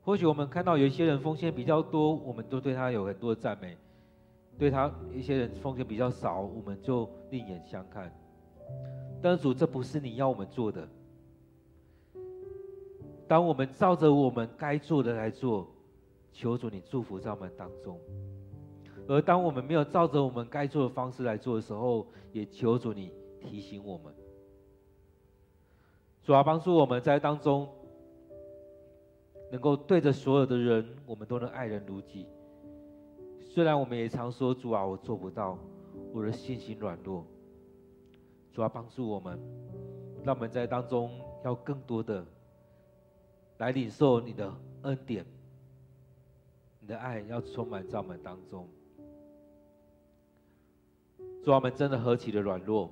[0.03, 3.75] 或许我们看到有一些人奉献比较多，我们都对他有很多的赞美；
[4.57, 8.11] 对他一些人奉献比较少，我们就另眼相看。
[9.21, 10.87] 但是主，这不是你要我们做的。
[13.27, 15.67] 当我们照着我们该做的来做，
[16.33, 17.95] 求主你祝福在我们当中；
[19.07, 24.13] 而当我们没有照着我们该做的方式来做的时候，也求主你提醒我们。
[26.23, 27.67] 主要帮助我们在当中，
[29.51, 32.27] 能够对着所有的人，我们都能爱人如己。
[33.49, 35.57] 虽然我们也常说主啊，我做不到，
[36.13, 37.25] 我的信心软弱。
[38.53, 39.39] 主要帮助我们，
[40.23, 41.09] 让我们在当中
[41.43, 42.23] 要更多的
[43.57, 44.53] 来领受你的
[44.83, 45.25] 恩典，
[46.79, 48.69] 你的爱要充满在我们当中。
[51.43, 52.91] 主啊，我们真的何其的软弱。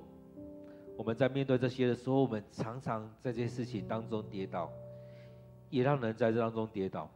[1.00, 4.70] 我们在面对这些的时候，我们常常在这些事情当中跌倒，
[5.70, 7.10] 也让人在这当中跌倒。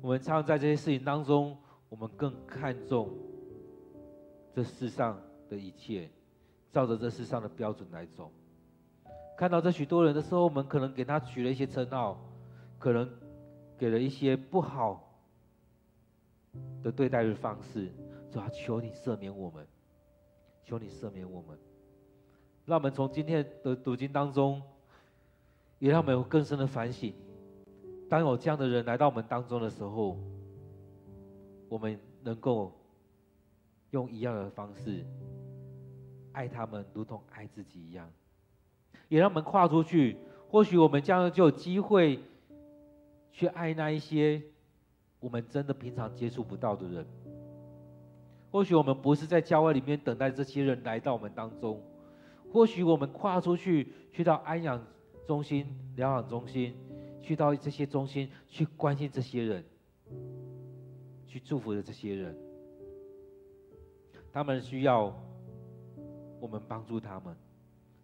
[0.00, 3.10] 我们常常在这些事情当中，我们更看重
[4.54, 5.20] 这世上
[5.50, 6.08] 的一切，
[6.70, 8.30] 照着这世上的标准来走。
[9.36, 12.16] 看到这许多人的时候，我们可能给他取了一些称号，
[12.78, 13.10] 可能
[13.76, 15.18] 给了一些不好
[16.84, 17.90] 的对待的方式，
[18.30, 19.66] 主啊，求你赦免我们，
[20.64, 21.58] 求你赦免我们。
[22.66, 24.60] 让我们从今天的读经当中，
[25.78, 27.14] 也让我们有更深的反省。
[28.08, 30.18] 当有这样的人来到我们当中的时候，
[31.68, 32.72] 我们能够
[33.90, 35.04] 用一样的方式
[36.32, 38.10] 爱他们，如同爱自己一样。
[39.08, 40.16] 也让我们跨出去，
[40.50, 42.18] 或许我们将来就有机会
[43.30, 44.42] 去爱那一些
[45.20, 47.06] 我们真的平常接触不到的人。
[48.50, 51.80] 或许我们不是在郊外里面等待这些人来到我们当中。
[52.52, 54.82] 或许我们跨出去，去到安养
[55.26, 55.66] 中心、
[55.96, 56.74] 疗养中心，
[57.22, 59.64] 去到这些中心去关心这些人，
[61.26, 62.36] 去祝福的这些人，
[64.32, 65.12] 他们需要
[66.40, 67.36] 我们帮助他们，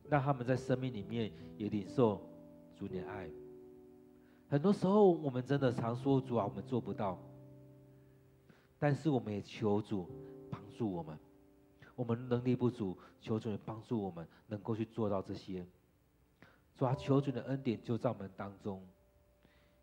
[0.09, 2.21] 让他们在生命里面也领受
[2.75, 3.29] 主的爱。
[4.49, 7.19] 很多时候，我们真的常说主啊，我们做不到，
[8.79, 10.07] 但是我们也求主
[10.51, 11.17] 帮助我们。
[11.95, 15.65] 我们能力不足，求主帮助我们，能够去做到这些。
[16.77, 18.83] 主啊，求主的恩典就在我们当中，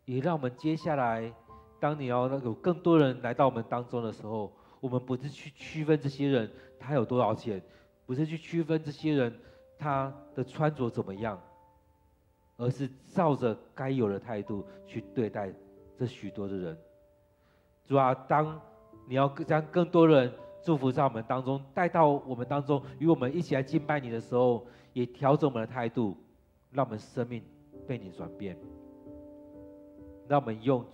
[0.04, 1.32] 也让我们接下来
[1.78, 7.62] 当你要有更多人来到我们当中的时候，我们不是去区分这些人他有多少钱，
[8.06, 9.38] 不是去区分这些人
[9.78, 11.40] 他的穿着怎么样，
[12.56, 15.52] 而是照着该有的态度去对待
[15.96, 16.78] 这许多的人。
[17.86, 18.60] 主啊，当
[19.06, 20.32] 你要将更多人
[20.62, 26.16] 祝福在我们当中，带到我们当中，与我们一起来敬拜你的时候，也调整我们的态度，
[26.70, 27.42] 让我们生命
[27.86, 28.56] 被你转变，
[30.28, 30.84] 让我们用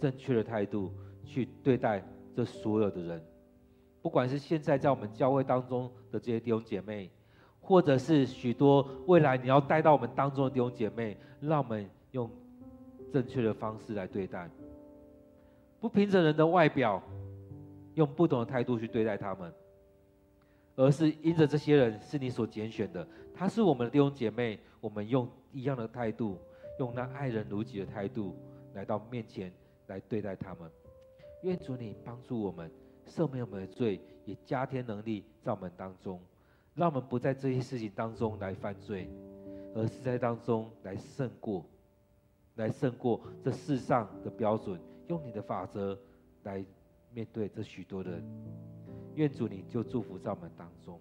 [0.00, 0.92] 正确的态度
[1.24, 3.22] 去对待这所有的人，
[4.02, 7.10] 不管是现在在我们教会当中的这些弟兄姐妹，
[7.60, 12.30] 或者是许多未来你要带到我们当中的弟兄姐妹，让我们用
[13.12, 14.50] 正确的方式来对待。
[15.80, 17.02] 不凭着人的外表，
[17.98, 19.52] 用不同的态度去对待他们，
[20.76, 26.38] 而是因着这些人是你所拣选的，他是我们的弟兄姐妹，我们用一样的态度，
[26.78, 28.36] 用那爱人如己的态度
[28.72, 29.52] 来到面前
[29.88, 30.70] 来对待他们。
[31.42, 32.70] 愿主你帮助我们，
[33.04, 36.20] 赦免我们的罪，也加添能力在我们当中，
[36.76, 39.10] 让我们不在这些事情当中来犯罪，
[39.74, 41.64] 而是在当中来胜过，
[42.54, 44.80] 来胜过这世上的标准。
[45.08, 45.98] 用你的法则
[46.44, 46.64] 来
[47.18, 48.22] 面对这许多的人，
[49.16, 51.00] 愿主你就祝福在我们当中。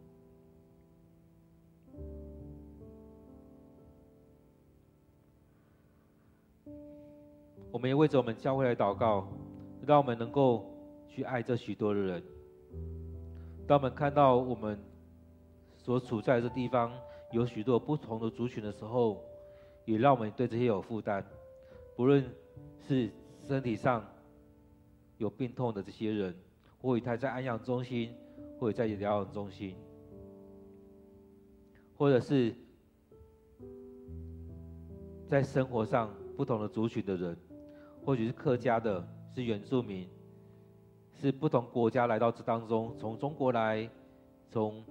[7.72, 9.28] 我们也为着我们教会来祷告，
[9.86, 10.66] 让我们能够
[11.08, 12.24] 去爱这许多的人。
[13.68, 14.76] 当我们看到我们
[15.76, 16.92] 所处在这地方
[17.32, 19.24] 有许多不同的族群的时候，
[19.86, 21.24] 也让我们对这些有负担，
[21.96, 22.28] 不论
[22.88, 23.12] 是。
[23.40, 24.06] 身体上
[25.18, 26.36] 有病痛的这些人，
[26.80, 28.14] 或者他在安养中心，
[28.60, 29.76] 或者在疗养中心，
[31.98, 32.56] 或者是
[35.28, 37.36] 在生活上不同的族群的人，
[38.06, 40.08] 或许是客家的，是原住民，
[41.20, 43.90] 是不同国家来到这当中，从中国来，
[44.52, 44.84] 从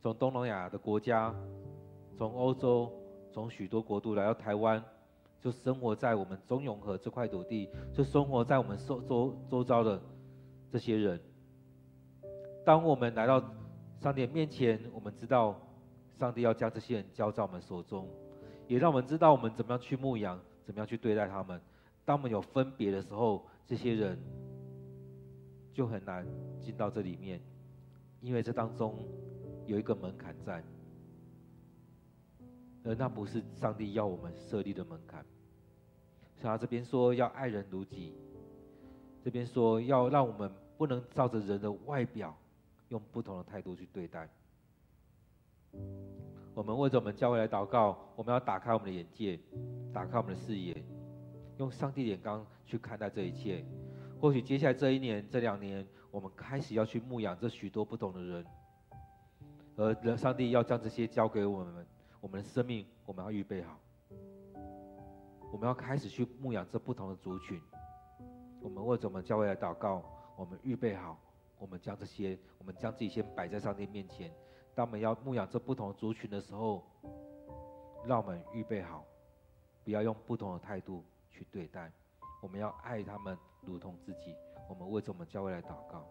[0.00, 1.34] 从东南亚的国家，
[2.16, 2.92] 从欧洲，
[3.32, 4.82] 从许多国度来到台湾。
[5.40, 10.00] 就生活在我们中永和这块土地，就生活在我们周周周遭的
[10.70, 11.18] 这些人。
[12.64, 13.42] 当我们来到
[14.00, 15.58] 上帝面前，我们知道
[16.18, 18.06] 上帝要将这些人交在我们手中，
[18.68, 21.58] 也让我们知道我们怎么样去牧养，怎么样去对待他们。
[22.04, 24.18] 当我们有分别的时候，这些人
[25.72, 26.26] 就很难
[26.60, 27.40] 进到这里面，
[28.20, 28.98] 因为这当中
[29.64, 30.62] 有一个门槛在。
[32.84, 35.24] 而那不是上帝要我们设立的门槛。
[36.36, 38.14] 像他这边说要爱人如己，
[39.22, 42.34] 这边说要让我们不能照着人的外表，
[42.88, 44.26] 用不同的态度去对待。
[46.54, 49.38] 我们为着我们教会来祷告，我们要打开我们的眼界，
[49.92, 50.82] 打开我们的视野，
[51.58, 53.64] 用上帝眼光去看待这一切。
[54.18, 58.46] 或许接下来这一年、这两年，我们开始要去牧养这许多不同的人，
[59.76, 61.86] 而上帝要将这些交给我们。
[62.20, 63.78] 我们的生命，我们要预备好。
[65.52, 67.60] 我们要开始去牧养这不同的族群。
[68.60, 70.02] 我们为着我们教会来祷告，
[70.36, 71.18] 我们预备好。
[71.58, 74.32] 我们将这些，我们将自己先摆在上帝面前。
[74.74, 76.82] 当我们要牧养这不同的族群的时候，
[78.06, 79.04] 让我们预备好，
[79.84, 81.92] 不要用不同的态度去对待。
[82.42, 84.34] 我们要爱他们如同自己。
[84.68, 86.06] 我们为着我们教会来祷告。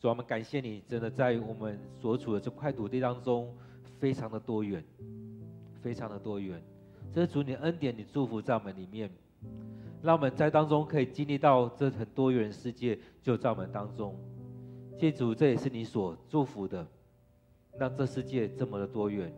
[0.00, 3.52] 主，我们感谢你，真的在我们所处的这块土地当中，
[3.98, 4.84] 非常的多元，
[5.82, 6.62] 非常的多元。
[7.12, 9.10] 这是主你恩典，你祝福在我们里面，
[10.00, 14.14] 让我们在当中可以经历到这很多元世界就在我们当中。
[15.00, 16.86] 谢主，这也是你所祝福的，
[17.76, 19.32] 让这世界这么的多元，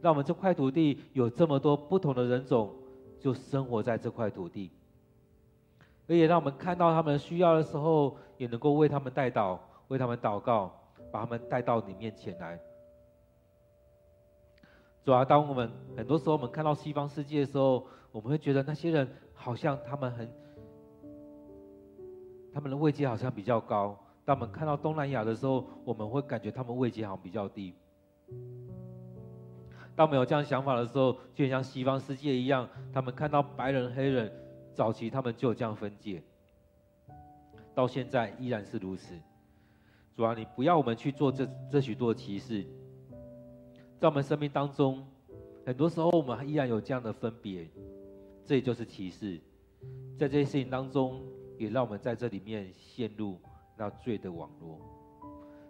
[0.00, 2.74] 让我们这块土地有这么多不同的人种，
[3.20, 4.70] 就生活在这块土地，
[6.08, 9.60] 而也让我们看到他们需要的时候，也能够为他们带到。
[9.88, 10.72] 为他们祷告，
[11.12, 12.58] 把他们带到你面前来。
[15.04, 20.32] 主啊，当我们很多时候我们看到西方世界的时候，我们会觉得那些人好像他们很，
[22.52, 23.98] 他们的位阶好像比较高。
[24.24, 27.74] 当我们看到东南亚的时候，我们会感觉他们位阶好像比较低。
[29.94, 34.32] 当我们有这样想法的时候，就像西方世界一样，他们看到白人、黑人，
[34.72, 36.22] 早期他们就有这样分界，
[37.74, 39.14] 到现在依然是如此。
[40.16, 42.64] 主啊，你不要我们去做这这许多的歧视，
[43.98, 45.04] 在我们生命当中，
[45.66, 47.68] 很多时候我们依然有这样的分别，
[48.44, 49.40] 这就是歧视。
[50.16, 51.20] 在这些事情当中，
[51.58, 53.36] 也让我们在这里面陷入
[53.76, 54.78] 那罪的网络。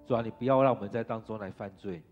[0.07, 2.03] 主啊，你不要让我们在当中来犯罪，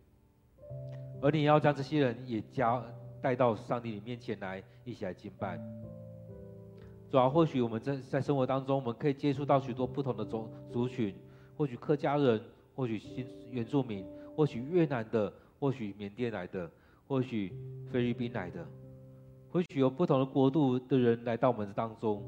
[1.21, 2.83] 而你要将这些人也加
[3.21, 5.61] 带到上帝的面前来，一起来敬拜。
[7.11, 11.15] 主啊，或许我们在在生活当中，我们可以接触到许多不同的族族群，
[11.57, 12.41] 或许客家人，
[12.75, 16.71] 或许新原住民，或许越南的，或许缅甸来的，
[17.07, 17.53] 或许
[17.91, 18.67] 菲律宾来的，
[19.51, 22.23] 或许有不同的国度的人来到我们当中，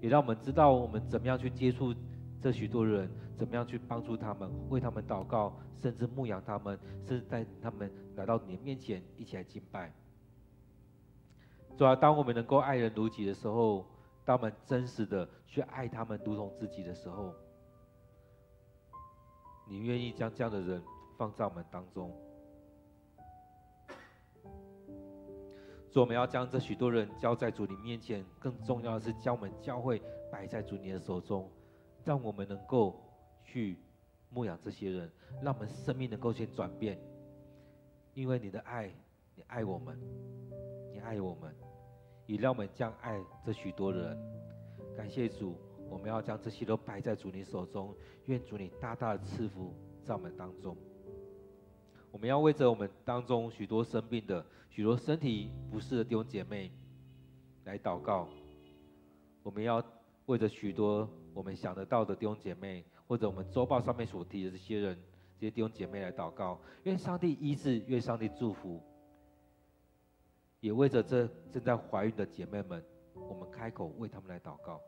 [0.00, 1.94] 也让我们知道我们怎么样去接触
[2.40, 5.52] 这许多人，怎么样去帮助他们，为他们祷告，
[5.82, 9.92] 甚至牧养他们，甚至带他们来到你的面前，一起来敬拜。
[11.76, 13.84] 主要当我们能够爱人如己的时候，
[14.24, 17.34] 当我们真实的去爱他们如同自己的时候，
[19.66, 20.82] 你愿意将这样的人
[21.16, 22.12] 放在我们当中？
[25.90, 30.00] 主，我们要将这许多人交在主你面前，更重要的是将我们教会
[30.30, 31.50] 摆在主你的手中，
[32.04, 33.00] 让我们能够
[33.44, 33.78] 去
[34.30, 35.10] 牧养这些人，
[35.42, 36.98] 让我们生命能够先转变，
[38.14, 38.90] 因为你的爱，
[39.34, 39.98] 你爱我们，
[40.92, 41.54] 你爱我们。
[42.26, 44.18] 也让我们将爱这许多人，
[44.96, 45.56] 感谢主，
[45.88, 47.94] 我们要将这些都摆在主你手中，
[48.26, 49.74] 愿主你大大的赐福
[50.04, 50.76] 在我们当中。
[52.10, 56.72] 我们要为着我们当中许多生病的、许多身体不适的弟兄姐妹
[57.64, 58.28] 来祷告。
[59.42, 59.84] 我们要
[60.26, 64.98] 为着许多我们想得到的弟兄姐妹，或者我们周报上面所提的这些人、
[65.38, 68.82] 这些弟兄姐妹来祷告，愿上帝医治，愿上帝祝福。
[70.60, 72.82] 也为着这正在怀孕的姐妹们，
[73.14, 74.80] 我们开口为他们来祷告。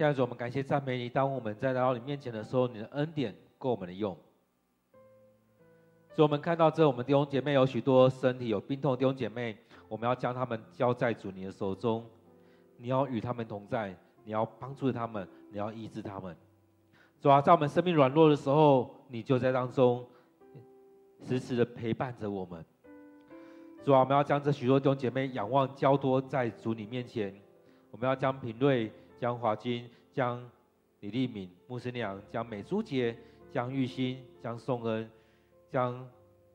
[0.00, 1.10] 现在主，我们感谢赞美你。
[1.10, 3.36] 当我们在来到你面前的时候，你的恩典。
[3.58, 4.16] 够我们的用，
[6.14, 9.54] 所以我们看到这，我们弟兄姐妹有许多身体有病痛的弟兄姐妹，
[9.90, 12.02] 我们要将他们交在主你的手中，
[12.78, 13.94] 你要与他们同在，
[14.24, 16.34] 你要帮助他们，你要医治他们。
[17.20, 20.08] 主啊，在我们生命软弱的时候，你就在当中
[21.26, 22.64] 时时的陪伴着我们。
[23.84, 27.38] 主啊，我们要将这许多弟兄姐妹仰望交托在主你面前，
[27.90, 28.90] 我们要将品瑞、
[29.20, 30.50] 将华金、将
[30.98, 33.16] 李丽敏、牧师娘、将美珠姐。
[33.52, 35.10] 将玉兴、将宋恩、
[35.72, 36.08] 将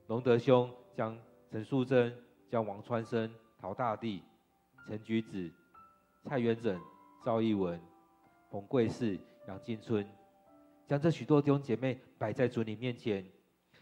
[0.07, 1.19] 龙德兄、将
[1.51, 2.15] 陈素贞、
[2.49, 4.23] 将王川生、陶大地、
[4.87, 5.51] 陈菊子、
[6.23, 6.79] 蔡元整、
[7.21, 7.77] 赵义文、
[8.49, 10.07] 冯贵士、杨金春，
[10.87, 13.25] 将这许多弟兄姐妹摆在主你面前。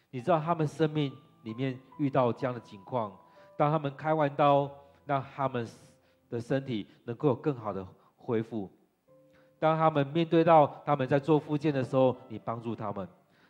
[0.09, 3.15] 你知道他们生命里面遇到这样的情况，
[3.55, 4.71] 当他们开完刀，
[5.05, 5.67] 让他们
[6.31, 7.87] 的身体能够有更好的
[8.23, 8.69] 恢复。
[9.59, 13.05] 当他们面对到他们在做复健的时候，你帮助他们；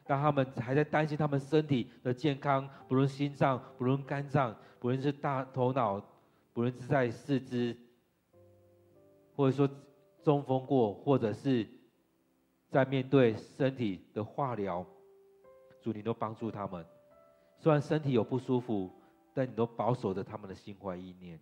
[0.05, 5.99] 当他们还在担心他们身体的健康，不论心脏、不论肝脏、不论是大头脑、
[6.53, 7.75] 不论是在四肢，
[9.35, 9.67] 或者说
[10.21, 11.67] 中风过，或者是
[12.69, 14.85] 在面对身体的化疗，
[15.81, 16.85] 主你都帮助他们。
[17.57, 18.91] 虽然身体有不舒服，
[19.33, 21.39] 但你都保守着他们的心怀意念。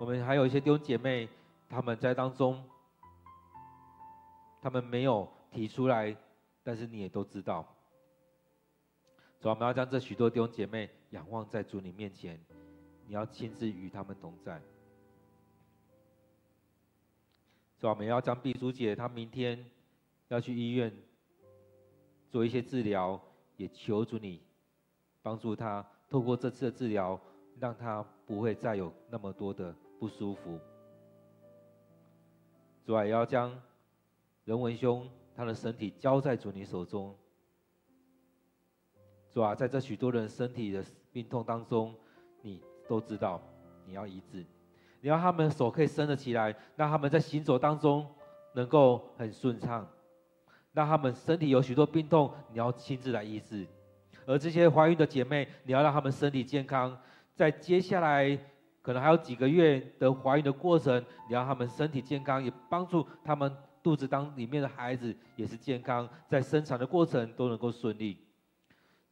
[0.00, 1.28] 我们还有一些弟兄姐妹。
[1.68, 2.64] 他们在当中，
[4.60, 6.16] 他们没有提出来，
[6.64, 7.64] 但是你也都知道。
[9.40, 12.40] 主，我们要将这许多弟兄姐妹仰望在主你面前，
[13.06, 14.60] 你要亲自与他们同在。
[17.78, 19.64] 主，我们要将碧珠姐，她明天
[20.26, 20.92] 要去医院
[22.30, 23.20] 做一些治疗，
[23.56, 24.42] 也求主你
[25.22, 27.20] 帮助她，透过这次的治疗，
[27.60, 30.58] 让她不会再有那么多的不舒服。
[32.86, 33.52] 主啊，也要将
[34.46, 37.14] 仁文兄他的身体交在主你手中。
[39.30, 40.82] 主啊，在这许多人身体的
[41.12, 41.94] 病痛当中，
[42.40, 43.42] 你都知道，
[43.84, 44.42] 你要医治，
[45.02, 48.08] 你要他们手可以伸得起来，让他们在行走当中
[48.54, 49.86] 能够很顺畅，
[50.72, 53.66] 让他们身体有许多病痛，你要亲自来医治。
[54.26, 56.98] 而这些怀孕的姐妹，你要让他们身体健康，
[57.34, 58.38] 在接下来。
[58.82, 68.16] 可能还有几个月的怀孕的过程，你让他们身体健康，也帮助他们肚子当里面的孩子也是健康，在生产的过程都能够顺利。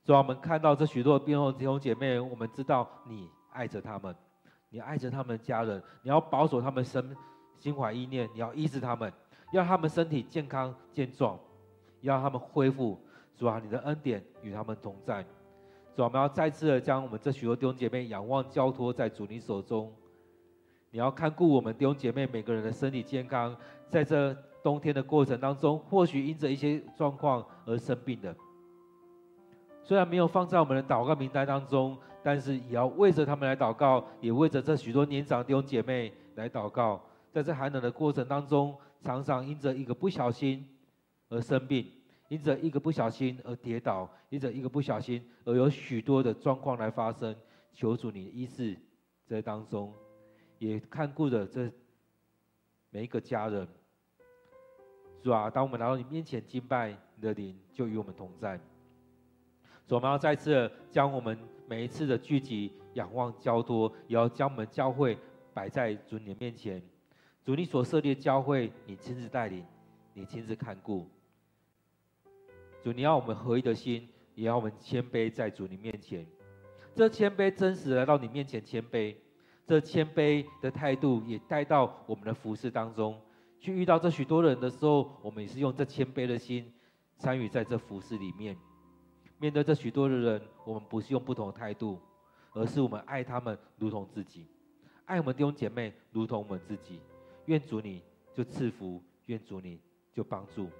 [0.04, 4.14] 主啊，我们看到这许多的病痛弟兄姐妹，我们知道你爱着他们，
[4.70, 7.14] 你爱着他们的家人，你要保守他们身
[7.58, 9.12] 心怀意念，你要医治他们，
[9.52, 11.38] 要他们身体健康健壮，
[12.00, 12.98] 要他们恢复。
[13.36, 15.24] 主啊，你的恩典与他们同在。
[15.98, 19.92] 主，我们要再次的将我们这许多弟兄姐妹仰望交托在主你手中。
[20.92, 23.56] 你要看顾我们弟兄姐妹每个人的身体健康，
[23.88, 24.32] 在这
[24.62, 28.32] 冬天的过程当中，或许因着一些状况而生病的，
[29.82, 37.00] 虽然没有放在我们的祷告名单当中，但是也要为着他们来祷告，也为着这许多年长弟兄姐妹来祷告。
[37.32, 38.72] 在这寒冷的过程当中，
[39.02, 40.64] 常常因着一个不小心
[41.28, 41.84] 而生病，
[42.28, 47.34] 因着一个不小心而跌倒，因着一个不小心而有许多的状况来发生。
[47.72, 48.76] 求主你的医治
[49.26, 49.92] 在当中。
[50.58, 51.70] 也看顾着这
[52.90, 53.68] 每一个家人，
[55.22, 58.58] 主啊，当我们来到你面前敬拜，你的灵就与我们同在。
[59.86, 65.16] 主，我们要再次将我们每一次的聚集、仰望、交托，也要将我们教会
[65.54, 66.82] 摆在主你的面前。
[67.44, 69.64] 主，你所设立的教会，你亲自带领，
[70.12, 71.08] 你亲自看顾。
[72.82, 76.26] 主，你要我们合一的心，也要我们谦卑在主你面前。
[76.94, 79.14] 这谦卑真实来到你面前谦卑。
[79.66, 83.20] 这谦卑的态度也带到我们的服事当中，
[83.60, 86.72] 去遇到这许多人的时候，我们也是用这谦卑的心
[87.18, 88.56] 参与在这服事里面。
[89.38, 92.00] 面对这许多的人，我们不是用不同的态度，
[92.54, 94.46] 而是我们爱他们如同自己，
[95.04, 97.00] 爱我们弟兄姐妹如同我们自己。
[97.44, 98.02] 愿主你
[98.34, 99.80] 就赐福，愿主你
[100.14, 100.70] 就帮助。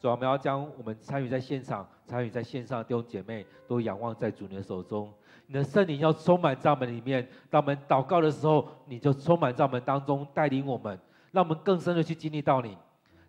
[0.00, 5.12] 主要，我们要将我们参与在现场、参与在线上的弟兄姐妹都仰望在主你的手中。
[5.46, 10.98] 你的圣灵要充满在我们里面，当我们祷告的时候，你就充满在我们当中，带领我们，
[11.32, 12.76] 让我们更深的去经历到你。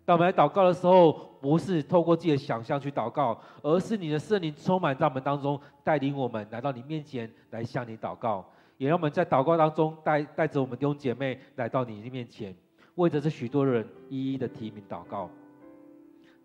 [0.04, 8.44] 当我们来祷告的时候，不是透过自己的想象去祷告，而是你的圣灵充满在我们当中，带领我们来到你面前来向你祷告，
[8.76, 12.54] 也让我们在祷告当中带带着我们弟兄姐妹来到你的面前，
[12.96, 15.30] 为着这许多人一一的提名祷告。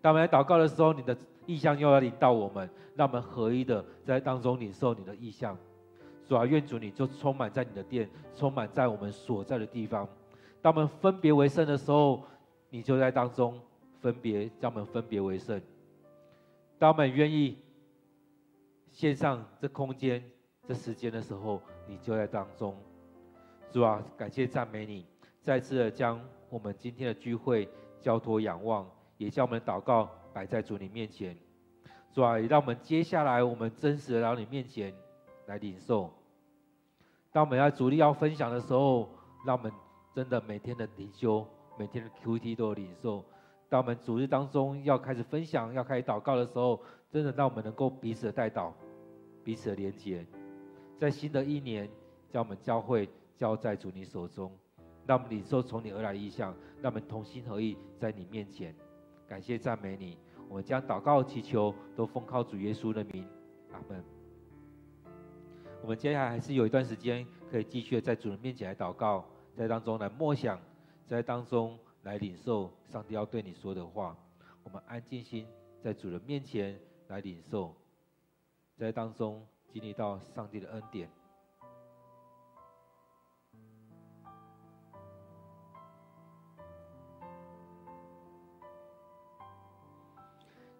[0.06, 5.58] 当我们祷告的时候，你的意象又要临到我们，让我们合一的在当中领受你的意象。
[6.28, 10.08] 主啊，愿主你就充满在你的殿，充满在我们所在的地方。
[10.62, 12.22] 当我们分别为圣的时候，
[12.70, 13.60] 你就在当中
[14.00, 15.60] 分别，将我们分别为圣。
[16.78, 17.58] 当我们愿意
[18.92, 20.22] 献上这空间、
[20.68, 22.76] 这时间的时候，你就在当中。
[23.72, 25.04] 主啊，感谢赞美你，
[25.42, 27.68] 再次的将我们今天的聚会
[28.00, 28.88] 交托仰望，
[29.18, 31.36] 也将我们祷告摆在主你面前。
[32.12, 34.94] 主啊，也让我们接下来我们真实的到你面前。
[35.46, 36.10] 来领受。
[37.30, 39.08] 当我们要主力要分享的时候，
[39.46, 39.70] 让我们
[40.12, 41.46] 真的每天的灵修、
[41.78, 43.24] 每天的 QT 都有领受。
[43.68, 48.72] 当我们主日当中要开始分享、要开始祷告的时候，真的让我们能够彼此的代祷、
[49.44, 50.26] 彼此的连接。
[50.98, 51.88] 在新的一年，
[52.28, 54.50] 将我们教会交在主你手中，
[55.06, 56.52] 让我们领受从你而来的异象，
[56.82, 58.74] 让我们同心合意在你面前。
[59.28, 60.16] 感谢赞美你，
[60.48, 63.26] 我们将祷告祈求都奉靠主耶稣的名，
[63.72, 64.04] 阿门。
[65.82, 69.24] 我们接下来还是有一段时间，可以继续在主人面前来祷告，
[69.56, 70.60] 在当中来默想，
[71.06, 74.16] 在当中来领受上帝要对你说的话。
[74.62, 75.46] 我们安静心，
[75.80, 77.74] 在主人面前来领受，
[78.76, 81.08] 在当中经历到上帝的恩典。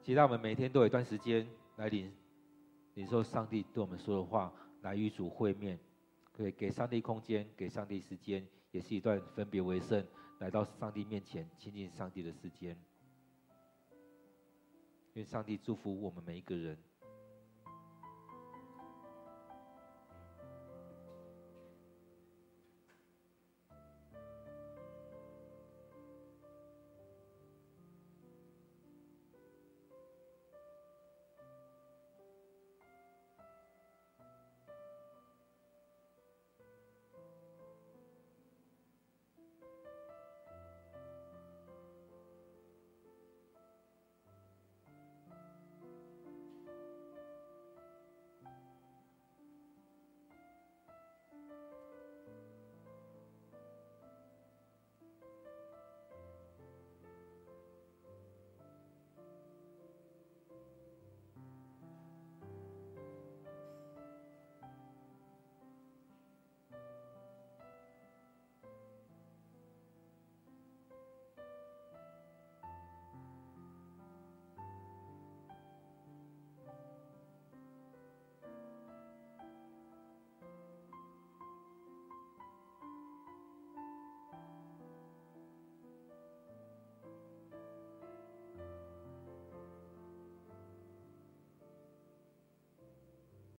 [0.06, 1.44] 其实我们每天都有一段时间
[1.74, 2.12] 来领
[2.94, 4.52] 领受上帝对我们说的话。
[4.82, 5.76] 来与主会面，
[6.32, 10.06] 可以给上帝空间，给上帝时间，也是一段分别为圣，
[10.38, 12.80] 来到上帝面前亲近上帝的时间。
[15.14, 16.78] 愿上帝祝福我们每一个人。